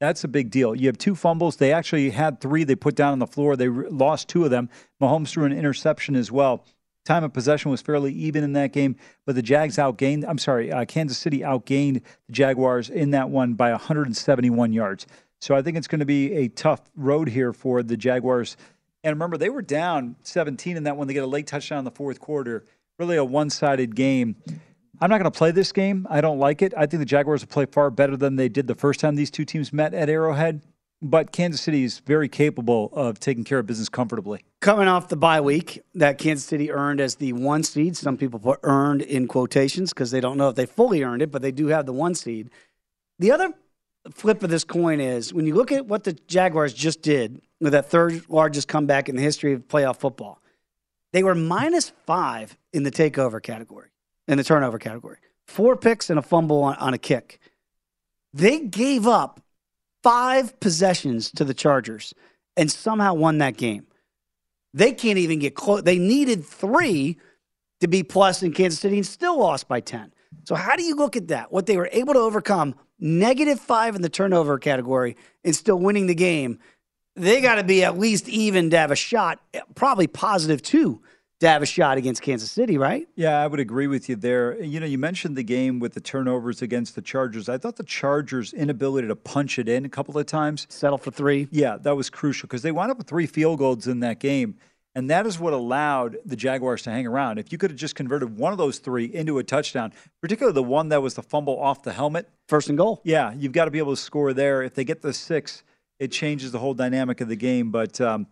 [0.00, 0.74] That's a big deal.
[0.74, 1.56] You have two fumbles.
[1.56, 3.56] They actually had three they put down on the floor.
[3.56, 4.68] They re- lost two of them.
[5.00, 6.64] Mahomes threw an interception as well.
[7.04, 10.24] Time of possession was fairly even in that game, but the Jags outgained.
[10.26, 15.06] I'm sorry, uh, Kansas City outgained the Jaguars in that one by 171 yards.
[15.42, 18.56] So I think it's going to be a tough road here for the Jaguars.
[19.02, 21.08] And remember, they were down 17 in that one.
[21.08, 22.64] They get a late touchdown in the fourth quarter.
[22.96, 24.36] Really a one-sided game.
[25.00, 26.06] I'm not going to play this game.
[26.08, 26.72] I don't like it.
[26.76, 29.32] I think the Jaguars will play far better than they did the first time these
[29.32, 30.62] two teams met at Arrowhead.
[31.02, 34.44] But Kansas City is very capable of taking care of business comfortably.
[34.60, 37.96] Coming off the bye week that Kansas City earned as the one seed.
[37.96, 41.32] Some people put earned in quotations because they don't know if they fully earned it,
[41.32, 42.48] but they do have the one seed.
[43.18, 43.52] The other
[44.10, 47.72] flip of this coin is when you look at what the Jaguars just did with
[47.72, 50.40] that third largest comeback in the history of playoff football,
[51.12, 53.90] they were minus five in the takeover category,
[54.26, 55.18] in the turnover category.
[55.46, 57.38] Four picks and a fumble on, on a kick.
[58.32, 59.40] They gave up
[60.02, 62.14] five possessions to the Chargers
[62.56, 63.86] and somehow won that game.
[64.74, 65.82] They can't even get close.
[65.82, 67.18] They needed three
[67.80, 70.12] to be plus in Kansas City and still lost by 10.
[70.44, 71.52] So, how do you look at that?
[71.52, 76.06] What they were able to overcome, negative five in the turnover category, and still winning
[76.06, 76.58] the game.
[77.16, 79.40] They got to be at least even to have a shot,
[79.74, 81.02] probably positive two
[81.40, 83.08] to have a shot against Kansas City, right?
[83.16, 84.62] Yeah, I would agree with you there.
[84.62, 87.48] You know, you mentioned the game with the turnovers against the Chargers.
[87.48, 91.10] I thought the Chargers' inability to punch it in a couple of times, settle for
[91.10, 91.48] three.
[91.50, 94.54] Yeah, that was crucial because they wound up with three field goals in that game.
[94.94, 97.38] And that is what allowed the Jaguars to hang around.
[97.38, 100.62] If you could have just converted one of those three into a touchdown, particularly the
[100.62, 103.00] one that was the fumble off the helmet, first and goal.
[103.04, 104.62] Yeah, you've got to be able to score there.
[104.62, 105.62] If they get the six,
[105.98, 107.70] it changes the whole dynamic of the game.
[107.70, 108.26] But um,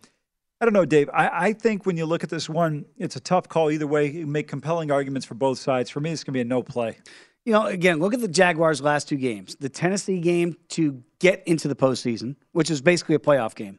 [0.60, 1.08] I don't know, Dave.
[1.14, 4.10] I, I, think when you look at this one, it's a tough call either way.
[4.10, 5.88] You make compelling arguments for both sides.
[5.88, 6.98] For me, it's going to be a no play.
[7.46, 9.56] You know, again, look at the Jaguars' last two games.
[9.58, 13.78] The Tennessee game to get into the postseason, which is basically a playoff game.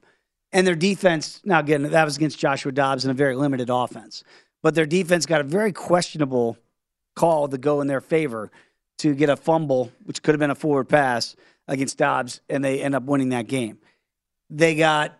[0.54, 4.24] And their defense, now again, that was against Joshua Dobbs and a very limited offense.
[4.62, 6.58] But their defense got a very questionable
[7.16, 8.52] call to go in their favor
[9.00, 11.36] to get a fumble, which could have been a forward pass
[11.68, 13.80] against Dobbs, and they end up winning that game.
[14.50, 15.18] They got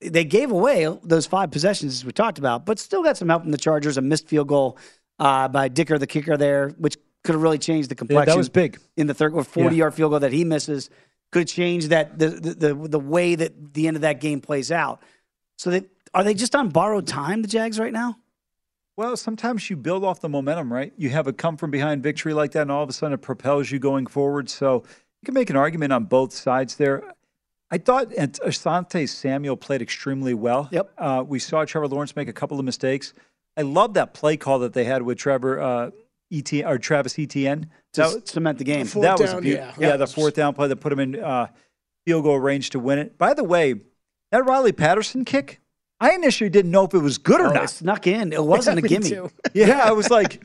[0.00, 3.42] they gave away those five possessions as we talked about, but still got some help
[3.42, 3.98] from the Chargers.
[3.98, 4.78] A missed field goal
[5.18, 8.28] uh, by Dicker, the kicker there, which could have really changed the complexion.
[8.28, 9.80] Yeah, that was big in the third or forty yeah.
[9.80, 10.90] yard field goal that he misses
[11.32, 14.72] could change that the, the the the way that the end of that game plays
[14.72, 15.02] out.
[15.58, 18.16] So they are they just on borrowed time, the Jags right now?
[18.96, 20.92] Well, sometimes you build off the momentum, right?
[20.96, 23.22] You have a come from behind victory like that, and all of a sudden it
[23.22, 24.50] propels you going forward.
[24.50, 24.84] So
[25.22, 27.14] you can make an argument on both sides there.
[27.70, 30.68] I thought Asante Samuel played extremely well.
[30.72, 30.92] Yep.
[30.98, 33.14] Uh, we saw Trevor Lawrence make a couple of mistakes.
[33.56, 35.90] I love that play call that they had with Trevor uh,
[36.32, 38.86] ET or Travis Etienne to that, cement the game.
[38.86, 39.74] That was down, yeah.
[39.78, 41.48] yeah, the fourth down play that put him in uh,
[42.06, 43.18] field goal range to win it.
[43.18, 43.74] By the way,
[44.30, 45.60] that Riley Patterson kick,
[45.98, 47.64] I initially didn't know if it was good or oh, not.
[47.64, 48.32] It snuck in.
[48.32, 49.30] It wasn't a gimme.
[49.52, 50.42] yeah, I was like,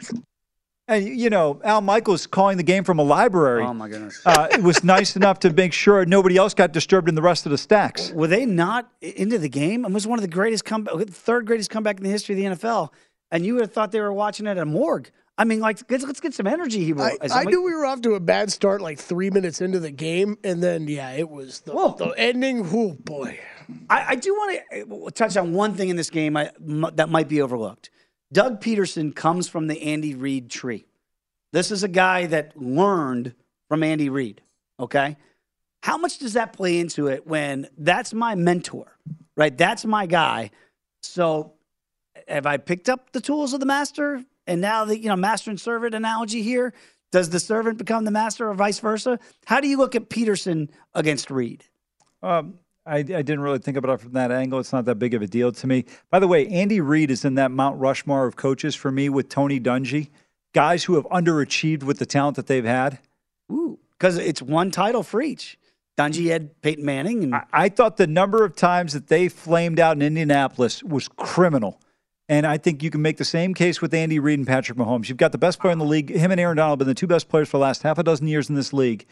[0.87, 3.63] and you know, Al Michaels calling the game from a library.
[3.63, 4.21] Oh my goodness!
[4.25, 7.45] Uh, it was nice enough to make sure nobody else got disturbed in the rest
[7.45, 8.11] of the stacks.
[8.11, 9.85] Were they not into the game?
[9.85, 12.65] It was one of the greatest comeback, third greatest comeback in the history of the
[12.65, 12.89] NFL,
[13.31, 15.09] and you would have thought they were watching it at a morgue.
[15.37, 16.99] I mean, like, let's, let's get some energy here.
[16.99, 19.91] I, I knew we were off to a bad start like three minutes into the
[19.91, 22.65] game, and then, yeah, it was the, the ending.
[22.71, 23.37] Oh, boy.
[23.89, 26.89] I, I do want to eh, touch on one thing in this game I, m-
[26.93, 27.89] that might be overlooked.
[28.31, 30.85] Doug Pederson comes from the Andy Reid tree.
[31.51, 33.33] This is a guy that learned
[33.67, 34.41] from Andy Reid,
[34.79, 35.17] okay?
[35.83, 38.97] How much does that play into it when that's my mentor,
[39.35, 39.55] right?
[39.55, 40.51] That's my guy.
[41.03, 41.53] So
[42.27, 44.23] have I picked up the tools of the master?
[44.47, 46.73] And now the you know master and servant analogy here.
[47.11, 49.19] Does the servant become the master or vice versa?
[49.45, 51.63] How do you look at Pederson against Reid?
[52.21, 52.55] Um,
[52.85, 54.59] I, I, didn't really think about it from that angle.
[54.59, 55.85] It's not that big of a deal to me.
[56.09, 59.29] By the way, Andy Reid is in that Mount Rushmore of coaches for me with
[59.29, 60.09] Tony Dungy,
[60.53, 62.99] guys who have underachieved with the talent that they've had.
[63.51, 65.57] Ooh, because it's one title for each.
[65.97, 69.79] Dungy had Peyton Manning, and I, I thought the number of times that they flamed
[69.79, 71.79] out in Indianapolis was criminal.
[72.27, 75.09] And I think you can make the same case with Andy Reid and Patrick Mahomes.
[75.09, 76.09] You've got the best player in the league.
[76.09, 78.03] Him and Aaron Donald have been the two best players for the last half a
[78.03, 79.05] dozen years in this league,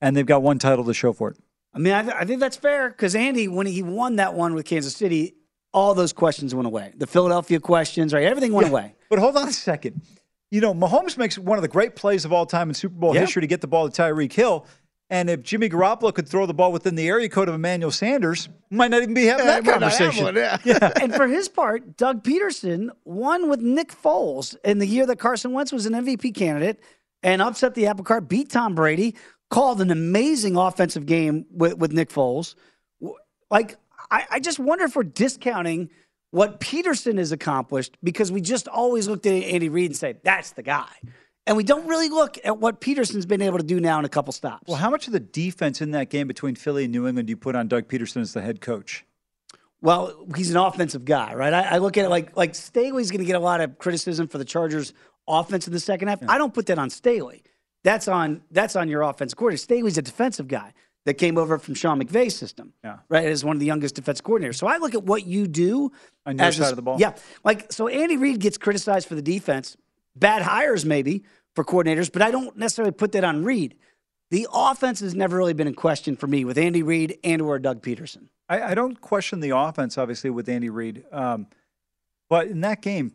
[0.00, 1.38] and they've got one title to show for it.
[1.72, 4.54] I mean, I, th- I think that's fair because Andy, when he won that one
[4.54, 5.36] with Kansas City,
[5.72, 6.92] all those questions went away.
[6.96, 8.24] The Philadelphia questions, right?
[8.24, 8.94] Everything went yeah, away.
[9.08, 10.02] But hold on a second.
[10.50, 13.12] You know, Mahomes makes one of the great plays of all time in Super Bowl
[13.12, 14.66] history to get the ball to Tyreek Hill.
[15.10, 18.48] And if Jimmy Garoppolo could throw the ball within the area code of Emmanuel Sanders,
[18.70, 20.24] might not even be having yeah, that conversation.
[20.24, 20.58] One, yeah.
[20.64, 20.92] yeah.
[21.02, 25.52] and for his part, Doug Pederson won with Nick Foles in the year that Carson
[25.52, 26.80] Wentz was an MVP candidate
[27.24, 29.16] and upset the apple cart, beat Tom Brady,
[29.50, 32.54] called an amazing offensive game with, with Nick Foles.
[33.50, 33.76] Like,
[34.12, 35.90] I, I just wonder if we're discounting
[36.30, 40.52] what Pederson has accomplished because we just always looked at Andy Reid and say, that's
[40.52, 40.86] the guy.
[41.46, 44.08] And we don't really look at what Pederson's been able to do now in a
[44.08, 44.64] couple stops.
[44.68, 47.30] Well, how much of the defense in that game between Philly and New England do
[47.32, 49.04] you put on Doug Pederson as the head coach?
[49.82, 51.52] Well, he's an offensive guy, right?
[51.54, 54.28] I, I look at it like like Staley's going to get a lot of criticism
[54.28, 54.92] for the Chargers'
[55.26, 56.20] offense in the second half.
[56.28, 57.42] I don't put that on Staley.
[57.82, 59.62] That's on that's on your offensive coordinator.
[59.62, 60.74] Staley's a defensive guy
[61.06, 62.98] that came over from Sean McVay's system, Yeah.
[63.08, 63.24] right?
[63.24, 64.56] As one of the youngest defense coordinators.
[64.56, 65.90] So I look at what you do
[66.26, 66.98] On your as a- side of the ball?
[67.00, 69.78] Yeah, like so Andy Reid gets criticized for the defense,
[70.20, 73.76] bad hires maybe for coordinators, but I don't necessarily put that on Reid.
[74.30, 77.58] The offense has never really been in question for me with Andy Reid and or
[77.58, 78.28] Doug Pederson.
[78.48, 81.04] I, I don't question the offense, obviously, with Andy Reid.
[81.10, 81.48] Um,
[82.28, 83.12] but in that game,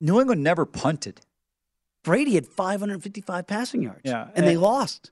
[0.00, 1.22] New England never punted.
[2.02, 4.02] Brady had 555 passing yards.
[4.04, 5.10] Yeah, And they lost.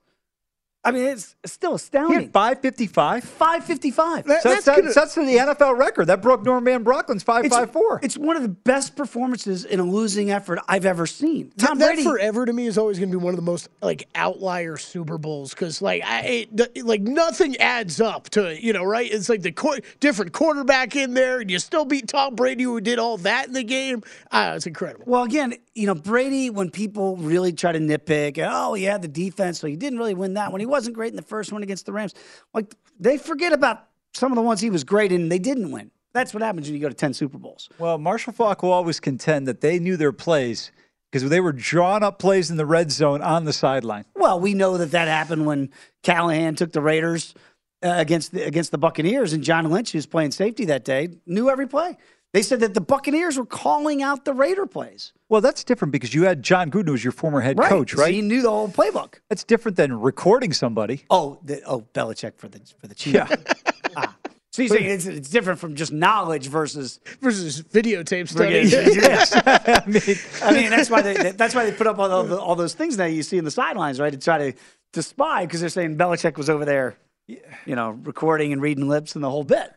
[0.85, 2.29] I mean, it's it's still astounding.
[2.29, 3.23] 555?
[3.23, 4.25] 555.
[4.25, 6.07] So that's, that's, that's the NFL record.
[6.07, 8.01] That broke Norm Van Brocklin's 554.
[8.03, 11.51] It's one of the best performances in a losing effort I've ever seen.
[11.55, 12.03] That- Tom that Brady.
[12.03, 15.17] forever to me is always going to be one of the most like outlier Super
[15.17, 19.09] Bowls because like I it, like nothing adds up to it, you know right?
[19.11, 22.81] It's like the qu- different quarterback in there, and you still beat Tom Brady who
[22.81, 24.03] did all that in the game.
[24.31, 25.03] Ah, it's incredible.
[25.07, 29.07] Well, again, you know, Brady, when people really try to nitpick, oh, he had the
[29.07, 30.59] defense, so he didn't really win that one.
[30.59, 32.15] He wasn't great in the first one against the Rams.
[32.51, 35.69] Like, they forget about some of the ones he was great in and they didn't
[35.69, 35.91] win.
[36.15, 37.69] That's what happens when you go to 10 Super Bowls.
[37.77, 40.71] Well, Marshall Faulk will always contend that they knew their plays
[41.11, 44.05] because they were drawing up plays in the red zone on the sideline.
[44.15, 45.69] Well, we know that that happened when
[46.01, 47.35] Callahan took the Raiders
[47.83, 51.51] uh, against the, against the Buccaneers, and John Lynch, who's playing safety that day, knew
[51.51, 51.97] every play.
[52.33, 55.13] They said that the Buccaneers were calling out the Raider plays.
[55.33, 57.67] Well, that's different because you had Jon Gruden, who was your former head Right.
[57.67, 58.13] coach, So right?
[58.13, 59.15] he knew the whole playbook.
[59.29, 61.05] That's different than recording somebody.
[61.09, 63.15] Oh, the, oh, Belichick for the for the Chiefs.
[63.15, 63.35] Yeah.
[63.97, 64.15] ah.
[64.51, 68.59] So you're saying it's, it's different from just knowledge versus versus videotape study.
[68.69, 69.33] Yes.
[69.35, 72.55] I, mean, I mean, that's why they that's why they put up all, the, all
[72.55, 74.13] those things that you see in the sidelines, right?
[74.13, 74.57] To try to
[74.91, 79.15] to spy because they're saying Belichick was over there, you know, recording and reading lips
[79.15, 79.73] and the whole bit.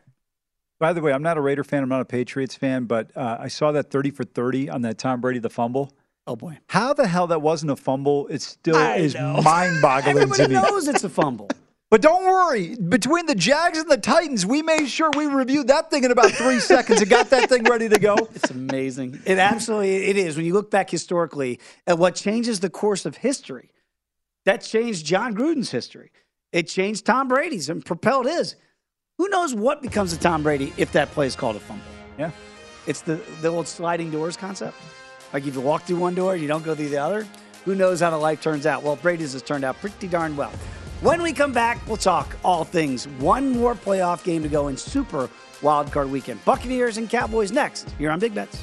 [0.78, 1.82] By the way, I'm not a Raider fan.
[1.82, 4.98] I'm not a Patriots fan, but uh, I saw that 30 for 30 on that
[4.98, 5.92] Tom Brady the fumble.
[6.26, 8.26] Oh boy, how the hell that wasn't a fumble?
[8.26, 9.40] It still I is know.
[9.42, 10.32] mind-boggling to me.
[10.32, 11.48] Everybody knows it's a fumble.
[11.88, 15.88] But don't worry, between the Jags and the Titans, we made sure we reviewed that
[15.88, 18.16] thing in about three seconds and got that thing ready to go.
[18.34, 19.20] It's amazing.
[19.24, 20.36] It absolutely it is.
[20.36, 23.70] When you look back historically at what changes the course of history,
[24.46, 26.10] that changed Jon Gruden's history.
[26.52, 28.56] It changed Tom Brady's and propelled his.
[29.18, 31.86] Who knows what becomes of Tom Brady if that play is called a fumble?
[32.18, 32.30] Yeah.
[32.86, 34.76] It's the, the old sliding doors concept.
[35.32, 37.26] Like if you walk through one door, you don't go through the other.
[37.64, 38.82] Who knows how the life turns out?
[38.82, 40.52] Well, Brady's has turned out pretty darn well.
[41.00, 43.08] When we come back, we'll talk all things.
[43.18, 45.30] One more playoff game to go in Super
[45.62, 46.44] Wild Card Weekend.
[46.44, 48.62] Buccaneers and Cowboys next here on Big Bets.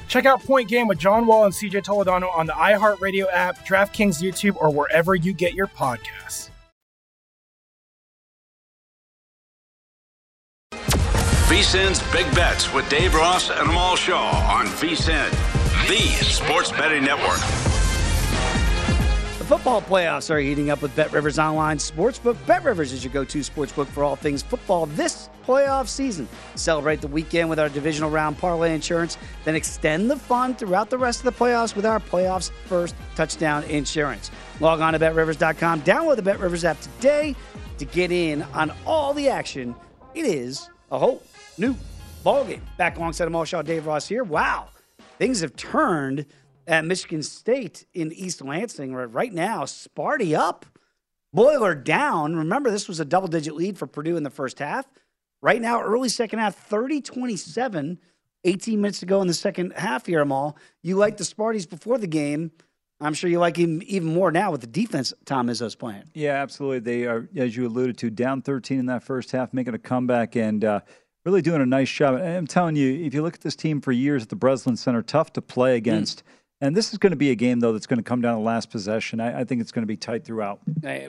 [0.09, 4.21] Check out Point Game with John Wall and CJ Toledano on the iHeartRadio app, DraftKings
[4.21, 6.49] YouTube, or wherever you get your podcasts.
[11.49, 15.29] VSIN's Big Bets with Dave Ross and Amal Shaw on VSIN,
[15.87, 17.68] the sports betting network.
[19.49, 22.37] Football playoffs are heating up with Bet Rivers Online Sportsbook.
[22.45, 26.27] Bet Rivers is your go to sportsbook for all things football this playoff season.
[26.53, 30.99] Celebrate the weekend with our divisional round parlay insurance, then extend the fun throughout the
[30.99, 34.29] rest of the playoffs with our playoffs first touchdown insurance.
[34.59, 37.35] Log on to betrivers.com, download the Bet Rivers app today
[37.79, 39.73] to get in on all the action.
[40.13, 41.23] It is a whole
[41.57, 41.75] new
[42.23, 42.61] ballgame.
[42.77, 44.23] Back alongside of Shaw, Dave Ross here.
[44.23, 44.67] Wow,
[45.17, 46.27] things have turned
[46.69, 48.93] at Michigan State in East Lansing.
[48.93, 50.65] Right- Right now, Sparty up,
[51.33, 52.35] Boiler down.
[52.35, 54.85] Remember, this was a double digit lead for Purdue in the first half.
[55.41, 57.99] Right now, early second half, 30 27,
[58.45, 60.57] 18 minutes to go in the second half here, Amal.
[60.81, 62.51] You like the Sparties before the game.
[63.01, 66.03] I'm sure you like him even more now with the defense Tom Izzo's playing.
[66.13, 66.79] Yeah, absolutely.
[66.79, 70.35] They are, as you alluded to, down 13 in that first half, making a comeback
[70.35, 70.81] and uh,
[71.25, 72.15] really doing a nice job.
[72.15, 74.75] And I'm telling you, if you look at this team for years at the Breslin
[74.75, 76.23] Center, tough to play against.
[76.61, 78.41] And this is going to be a game, though, that's going to come down to
[78.41, 79.21] last possession.
[79.21, 80.59] I, I think it's going to be tight throughout.
[80.81, 81.07] Hey,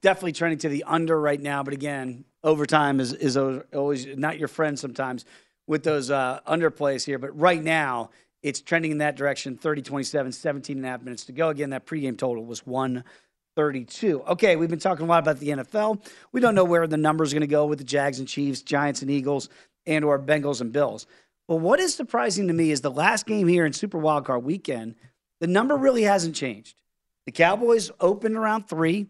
[0.00, 4.48] definitely trending to the under right now, but again, overtime is is always not your
[4.48, 5.24] friend sometimes
[5.66, 7.18] with those uh, underplays here.
[7.18, 8.10] But right now,
[8.42, 11.48] it's trending in that direction 30 27, 17 and a half minutes to go.
[11.48, 14.22] Again, that pregame total was 132.
[14.22, 16.00] Okay, we've been talking a lot about the NFL.
[16.30, 18.62] We don't know where the numbers are going to go with the Jags and Chiefs,
[18.62, 19.48] Giants and Eagles,
[19.84, 21.06] and or Bengals and Bills.
[21.48, 24.96] But what is surprising to me is the last game here in Super Wildcard weekend,
[25.40, 26.82] the number really hasn't changed.
[27.24, 29.06] The Cowboys opened around three.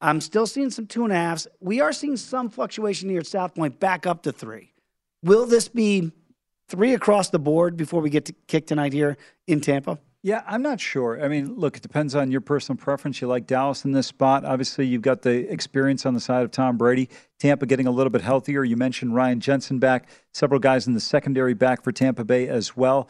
[0.00, 1.46] I'm still seeing some two and a halves.
[1.60, 4.72] We are seeing some fluctuation here at South Point back up to three.
[5.22, 6.12] Will this be
[6.68, 9.16] three across the board before we get to kick tonight here
[9.46, 9.98] in Tampa?
[10.24, 11.22] Yeah, I'm not sure.
[11.22, 13.20] I mean, look, it depends on your personal preference.
[13.20, 14.42] You like Dallas in this spot.
[14.46, 17.10] Obviously, you've got the experience on the side of Tom Brady.
[17.38, 18.64] Tampa getting a little bit healthier.
[18.64, 22.74] You mentioned Ryan Jensen back, several guys in the secondary back for Tampa Bay as
[22.74, 23.06] well.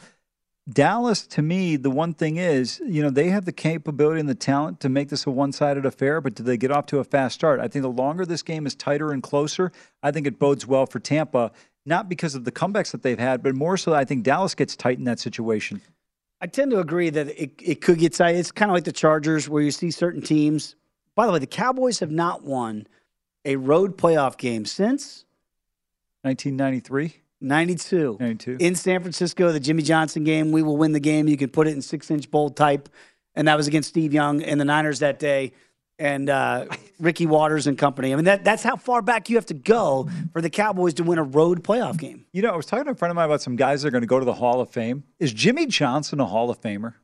[0.68, 4.34] Dallas, to me, the one thing is, you know, they have the capability and the
[4.34, 7.04] talent to make this a one sided affair, but do they get off to a
[7.04, 7.60] fast start?
[7.60, 9.70] I think the longer this game is tighter and closer,
[10.02, 11.52] I think it bodes well for Tampa,
[11.86, 14.74] not because of the comebacks that they've had, but more so I think Dallas gets
[14.74, 15.80] tight in that situation.
[16.44, 18.34] I tend to agree that it, it could get tight.
[18.34, 20.76] It's kind of like the Chargers where you see certain teams.
[21.14, 22.86] By the way, the Cowboys have not won
[23.46, 25.24] a road playoff game since
[26.20, 27.16] 1993.
[27.40, 28.18] 92.
[28.20, 28.58] 92.
[28.60, 31.28] In San Francisco, the Jimmy Johnson game, we will win the game.
[31.28, 32.90] You can put it in six inch bold type.
[33.34, 35.54] And that was against Steve Young and the Niners that day
[35.98, 36.66] and uh,
[36.98, 38.12] Ricky Watters and company.
[38.12, 41.04] I mean, that, that's how far back you have to go for the Cowboys to
[41.04, 42.26] win a road playoff game.
[42.32, 43.90] You know, I was talking to a friend of mine about some guys that are
[43.90, 45.04] going to go to the Hall of Fame.
[45.18, 46.94] Is Jimmy Johnson a Hall of Famer?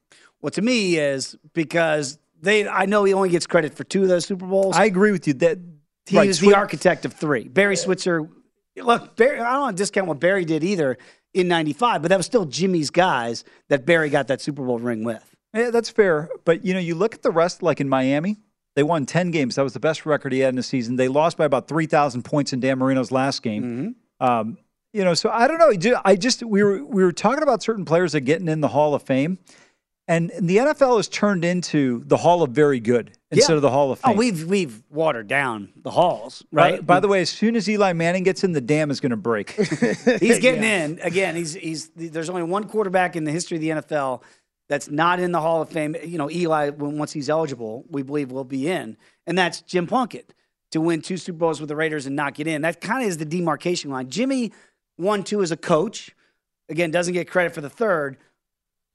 [0.43, 2.66] Well, to me, he is because they.
[2.66, 4.76] I know he only gets credit for two of those Super Bowls.
[4.76, 5.59] I agree with you that
[6.07, 7.47] he right, was the architect of three.
[7.47, 8.28] Barry Switzer.
[8.76, 10.97] Look, Barry, I don't want to discount what Barry did either
[11.34, 15.05] in '95, but that was still Jimmy's guys that Barry got that Super Bowl ring
[15.05, 15.24] with.
[15.53, 16.30] Yeah, that's fair.
[16.47, 18.38] But you know, you look at the rest, like in Miami,
[18.77, 19.57] they won ten games.
[19.57, 20.97] That was the best record he had in the season.
[20.97, 23.97] They lost by about three thousand points in Dan Marino's last game.
[24.21, 24.59] Um,
[24.93, 26.01] you know, so I don't know.
[26.05, 28.95] I just we were we were talking about certain players that getting in the Hall
[28.95, 29.39] of Fame,
[30.09, 33.57] and the NFL has turned into the Hall of Very Good instead Yeah.
[33.57, 34.14] of the Hall of Fame.
[34.14, 36.85] Oh, we've we've watered down the halls, right?
[36.85, 39.16] By, the way, as soon as Eli Manning gets in, the dam is going to
[39.16, 39.51] break.
[40.21, 41.37] he's getting in again.
[41.37, 41.91] He's he's.
[41.95, 44.23] There's only one quarterback in the history of the NFL
[44.71, 45.97] that's not in the Hall of Fame.
[46.05, 48.97] You know, Eli, when once he's eligible, we believe will be in,
[49.27, 50.33] and that's Jim Plunkett
[50.71, 52.62] to win two Super Bowls with the Raiders and not get in.
[52.62, 54.09] That kind of is the demarcation line.
[54.09, 54.53] Jimmy
[54.97, 56.14] won two as a coach.
[56.68, 58.16] Again, doesn't get credit for the third.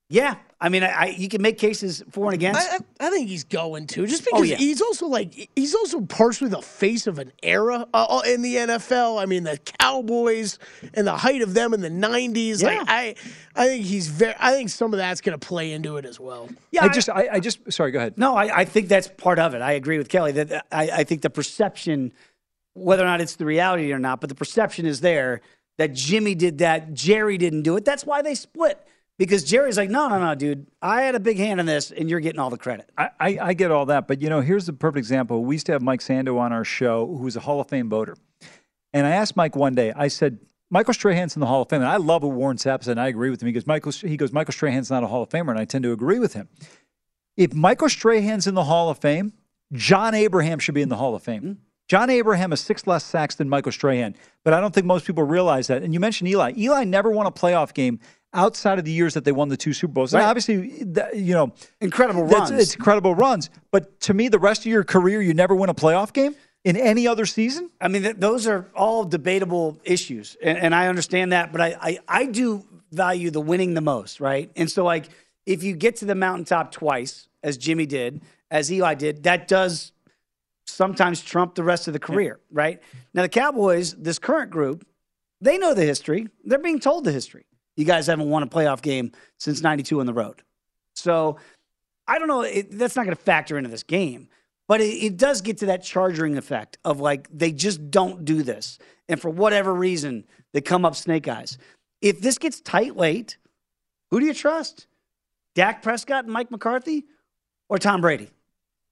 [0.10, 2.62] Yeah, I mean, I, I, you can make cases for and against.
[2.62, 4.56] I, I, I think he's going to just Oh, because yeah.
[4.56, 9.22] he's also like he's also partially the face of an era uh, in the NFL.
[9.22, 10.58] I mean, the Cowboys
[10.94, 12.62] and the height of them in the '90s.
[12.62, 12.70] Yeah.
[12.70, 13.16] Like I,
[13.56, 14.34] I think he's very.
[14.40, 16.50] I think some of that's going to play into it as well.
[16.72, 18.18] Yeah, I just, I, I just, sorry, go ahead.
[18.18, 19.62] No, I, I think that's part of it.
[19.62, 22.14] I agree with Kelly that I, I think the perception,
[22.74, 25.42] whether or not it's the reality or not, but the perception is there
[25.78, 27.84] that Jimmy did that, Jerry didn't do it.
[27.84, 28.82] That's why they split.
[29.18, 32.10] Because Jerry's like, no, no, no, dude, I had a big hand in this, and
[32.10, 32.90] you're getting all the credit.
[32.98, 35.46] I, I, I get all that, but you know, here's the perfect example.
[35.46, 38.18] We used to have Mike Sando on our show, who's a Hall of Fame voter.
[38.94, 40.40] And I asked Mike one day, I said,
[40.70, 41.82] Michael Strahan's in the Hall of Fame.
[41.82, 43.48] And I love what Warren Sapp said, and I agree with him.
[43.48, 45.84] He goes, Michael, he goes, Michael Strahan's not a Hall of Famer, and I tend
[45.84, 46.50] to agree with him.
[47.38, 49.34] If Michael Strahan's in the Hall of Fame,
[49.72, 51.42] John Abraham should be in the Hall of Fame.
[51.42, 51.54] Mm-hmm.
[51.88, 55.24] John Abraham has six less sacks than Michael Strahan, but I don't think most people
[55.24, 55.84] realize that.
[55.84, 56.54] And you mentioned Eli.
[56.58, 58.00] Eli never won a playoff game
[58.36, 60.14] outside of the years that they won the two Super Bowls.
[60.14, 60.80] And obviously,
[61.14, 62.52] you know, Incredible runs.
[62.52, 63.50] It's incredible runs.
[63.72, 66.76] But to me, the rest of your career, you never win a playoff game in
[66.76, 67.70] any other season.
[67.80, 71.76] I mean, th- those are all debatable issues, and, and I understand that, but I,
[71.82, 74.52] I, I do value the winning the most, right?
[74.56, 75.10] And so, like,
[75.46, 79.92] if you get to the mountaintop twice, as Jimmy did, as Eli did, that does
[80.66, 82.82] sometimes trump the rest of the career, right?
[83.14, 84.88] Now, the Cowboys, this current group,
[85.42, 86.28] they know the history.
[86.44, 87.46] They're being told the history.
[87.76, 90.42] You guys haven't won a playoff game since 92 on the road.
[90.94, 91.38] So
[92.08, 92.42] I don't know.
[92.42, 94.30] It, that's not going to factor into this game,
[94.68, 98.44] but it, it does get to that charging effect of like they just don't do
[98.44, 98.78] this,
[99.10, 101.58] and for whatever reason they come up snake eyes.
[102.02, 103.38] If this gets tight late,
[104.12, 104.88] who do you trust?
[105.56, 107.06] Dak Prescott and Mike McCarthy,
[107.70, 108.30] or Tom Brady?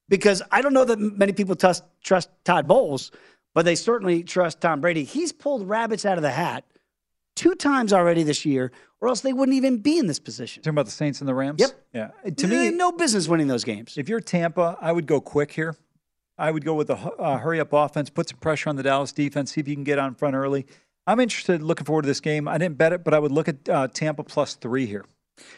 [0.09, 3.11] Because I don't know that many people trust trust Todd Bowles,
[3.53, 5.03] but they certainly trust Tom Brady.
[5.03, 6.65] He's pulled rabbits out of the hat
[7.35, 8.71] two times already this year,
[9.01, 10.63] or else they wouldn't even be in this position.
[10.63, 11.59] Talking about the Saints and the Rams.
[11.59, 11.71] Yep.
[11.93, 12.31] Yeah.
[12.31, 13.97] To me, no business winning those games.
[13.97, 15.75] If you're Tampa, I would go quick here.
[16.37, 19.11] I would go with the uh, hurry up offense, put some pressure on the Dallas
[19.11, 20.65] defense, see if you can get on front early.
[21.05, 22.47] I'm interested, looking forward to this game.
[22.47, 25.05] I didn't bet it, but I would look at uh, Tampa plus three here.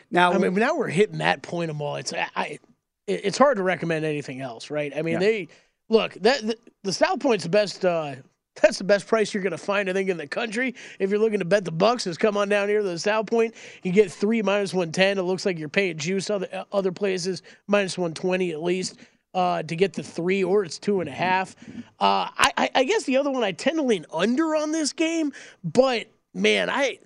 [0.10, 1.96] Now, I mean, now we're hitting that point of all.
[1.98, 2.60] It's I, I,
[3.08, 4.92] it's hard to recommend anything else, right?
[4.96, 5.20] I mean, Yeah.
[5.20, 5.48] they
[5.90, 7.86] look that the, the South Point's the best.
[7.86, 8.16] Uh,
[8.62, 10.76] that's the best price you're going to find, I think, in the country.
[11.00, 13.28] If you're looking to bet the Bucks, is come on down here to the South
[13.28, 13.56] Point.
[13.84, 15.18] You get three minus one ten.
[15.18, 18.98] It looks like you're paying juice other other places minus one twenty at least.
[19.34, 21.58] Uh, to get the three, or it's two and a half.
[22.00, 25.34] Uh, I, I guess the other one I tend to lean under on this game,
[25.62, 27.00] but man, I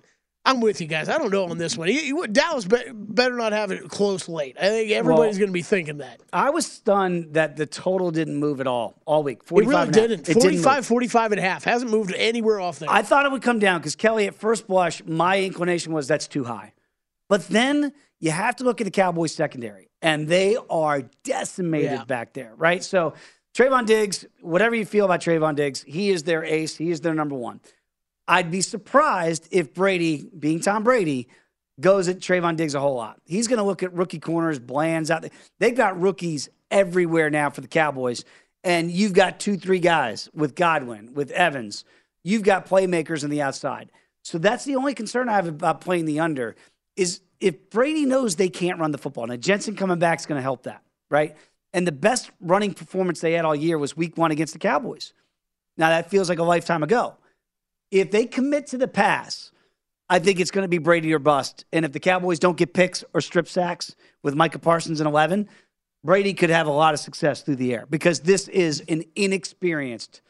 [0.44, 1.08] I'm with you guys.
[1.10, 1.90] I don't know on this one.
[2.32, 4.56] Dallas be, better not have it close late.
[4.58, 6.20] I think everybody's Well, going to be thinking that.
[6.32, 9.42] I was stunned that the total didn't move at all all week.
[9.44, 10.28] It really didn't.
[10.28, 11.64] It didn't 45, 45 and a half.
[11.64, 12.88] Hasn't moved anywhere off there.
[12.90, 16.26] I thought it would come down because Kelly, at first blush, my inclination was that's
[16.26, 16.72] too high.
[17.28, 22.04] But then you have to look at the Cowboys secondary, and they are decimated Yeah.
[22.04, 22.82] back there, right?
[22.82, 23.12] So
[23.54, 26.76] Trevon Diggs, whatever you feel about Trevon Diggs, he is their ace.
[26.76, 27.60] He is their number one.
[28.30, 31.26] I'd be surprised if Brady, being Tom Brady,
[31.80, 33.20] goes at Trevon Diggs a whole lot.
[33.24, 35.32] He's going to look at rookie corners, Bland's out there.
[35.58, 38.24] They've got rookies everywhere now for the Cowboys.
[38.62, 41.84] And you've got two, three guys with Godwin, with Evans.
[42.22, 43.90] You've got playmakers on the outside.
[44.22, 46.54] So that's the only concern I have about playing the under
[46.94, 49.26] is if Brady knows they can't run the football.
[49.26, 51.34] Now, Jensen coming back is going to help that, right?
[51.72, 55.14] And the best running performance they had all year was week one against the Cowboys.
[55.76, 57.16] Now, that feels like a lifetime ago.
[57.90, 59.50] If they commit to the pass,
[60.08, 61.64] I think it's going to be Brady or bust.
[61.72, 65.48] And if the Cowboys don't get picks or strip sacks with Micah Parsons and 11,
[66.02, 70.20] Brady could have a lot of success through the air because this is an inexperienced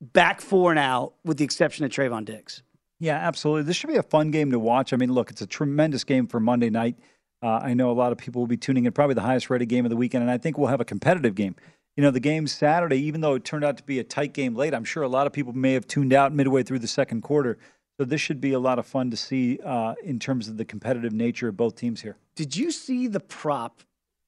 [0.00, 2.62] back four now, with the exception of Trevon Diggs.
[3.00, 3.62] Yeah, absolutely.
[3.62, 4.92] This should be a fun game to watch.
[4.92, 6.96] I mean, look, it's a tremendous game for Monday night.
[7.42, 9.68] Uh, I know a lot of people will be tuning in, probably the highest rated
[9.68, 11.54] game of the weekend, and I think we'll have a competitive game.
[11.96, 14.54] You know, the game Saturday, even though it turned out to be a tight game
[14.56, 17.22] late, I'm sure a lot of people may have tuned out midway through the second
[17.22, 17.56] quarter.
[17.98, 20.64] So this should be a lot of fun to see uh, in terms of the
[20.64, 22.16] competitive nature of both teams here.
[22.34, 23.82] Did you see the prop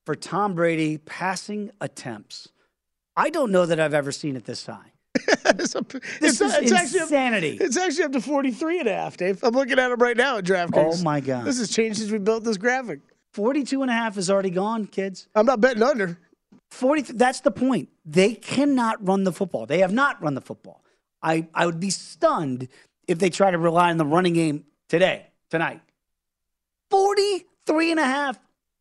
[0.04, 2.48] for Tom Brady passing attempts?
[3.16, 4.92] I don't know that I've ever seen it this high.
[5.46, 5.88] it's, up-
[6.20, 7.58] This is actually up- insanity.
[7.60, 9.42] it's actually up to 43 and a half, Dave.
[9.42, 11.00] I'm looking at it right now at DraftKings.
[11.00, 11.44] Oh, my God.
[11.44, 13.00] This has changed since we built this graphic.
[13.32, 15.26] 42 and a half is already gone, kids.
[15.34, 16.18] I'm not betting under.
[16.70, 17.88] 40 that's the point.
[18.04, 19.66] They cannot run the football.
[19.66, 20.84] They have not run the football.
[21.22, 22.68] I, I would be stunned
[23.08, 25.80] if they try to rely on the running game today, tonight.
[26.90, 28.38] 43 and a half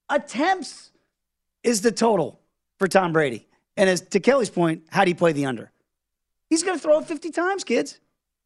[0.09, 0.91] attempts
[1.63, 2.39] is the total
[2.77, 3.47] for Tom Brady.
[3.77, 5.71] And as to Kelly's point, how do you play the under?
[6.49, 7.99] He's going to throw it 50 times, kids.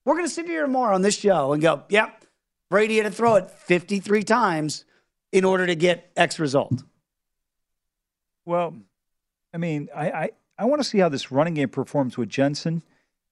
[0.05, 2.25] We're going to sit here tomorrow on this show and go, yep,
[2.69, 4.85] Brady had to throw it 53 times.
[5.31, 6.83] in order to get X result?
[8.45, 8.75] Well,
[9.53, 12.83] I mean, I, I, I want to see how this running game performs with Jensen.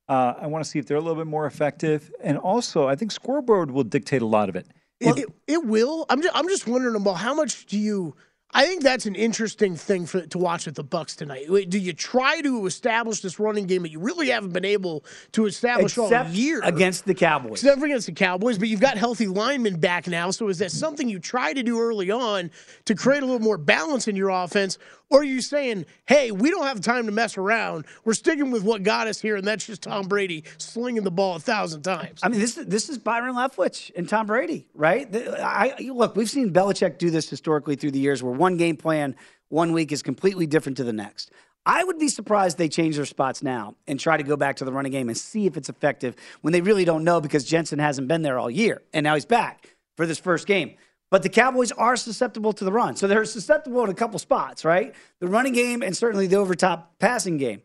[0.09, 2.11] Uh, I want to see if they're a little bit more effective.
[2.21, 4.67] And also, I think scoreboard will dictate a lot of it.
[4.99, 6.05] It, it, it will.
[6.09, 8.15] I'm just, I'm just wondering about how much do you.
[8.51, 11.47] I think that's an interesting thing for to watch with the Bucks tonight.
[11.67, 15.03] Do you try to establish this running game that you really haven't been able
[15.33, 17.61] to establish all year against the Cowboys.
[17.61, 20.31] Except against the Cowboys, but you've got healthy linemen back now.
[20.31, 22.49] So is that something you try to do early on
[22.85, 24.77] to create a little more balance in your offense?
[25.09, 27.85] Or are you saying, hey, we don't have time to mess around.
[28.03, 31.37] We're sticking with what got us here, and that's just Tom Brady slinging the ball
[31.37, 32.19] a thousand times.
[32.23, 35.07] I mean, this this is Byron Leftwich and Tom Brady, right?
[35.13, 39.15] I, look, we've seen Belichick do this historically through the years, where one game plan
[39.49, 41.31] one week is completely different to the next.
[41.65, 44.65] I would be surprised they change their spots now and try to go back to
[44.65, 47.77] the running game and see if it's effective when they really don't know because Jensen
[47.77, 50.77] hasn't been there all year and now he's back for this first game.
[51.09, 52.95] But the Cowboys are susceptible to the run.
[52.97, 54.93] So they're susceptible in a couple spots, right?
[55.19, 57.61] The running game and certainly the overtop passing game.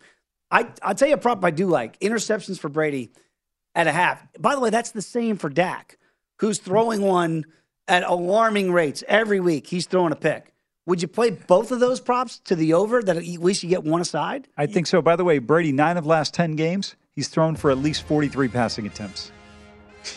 [0.50, 3.10] I, I'll tell you a prop I do like interceptions for Brady
[3.74, 4.24] at a half.
[4.38, 5.98] By the way, that's the same for Dak,
[6.38, 7.44] who's throwing one
[7.88, 9.66] at alarming rates every week.
[9.66, 10.52] He's throwing a pick.
[10.86, 13.82] Would you play both of those props to the over that at least you get
[13.84, 14.46] one aside?
[14.56, 15.00] I think so.
[15.02, 18.48] By the way, Brady, nine of last 10 games, he's thrown for at least 43
[18.48, 19.32] passing attempts.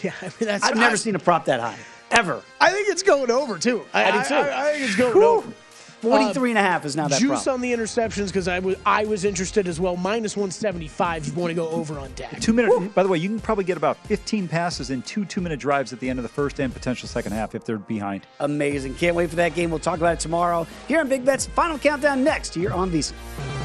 [0.01, 0.63] Yeah, I mean, that's.
[0.63, 1.78] I've never I- seen a prop that high,
[2.12, 2.41] ever.
[2.60, 3.86] I think it's going over too.
[3.93, 4.36] I, I do too.
[4.36, 5.26] I, I think it's going Whew.
[5.26, 5.53] over.
[6.01, 7.56] 43 um, and a half is now that juice prop.
[7.56, 9.95] on the interceptions because I was I was interested as well.
[9.97, 11.26] Minus one seventy five.
[11.26, 12.39] You want to go over on Dak.
[12.41, 12.93] Two minute.
[12.93, 15.93] By the way, you can probably get about 15 passes in two two minute drives
[15.93, 18.28] at the end of the first and potential second half if they're behind.
[18.39, 18.95] Amazing.
[18.95, 19.72] Can't wait for that game.
[19.72, 21.47] We'll talk about it tomorrow here on Big Bets.
[21.47, 23.64] Final countdown next here on VSiN.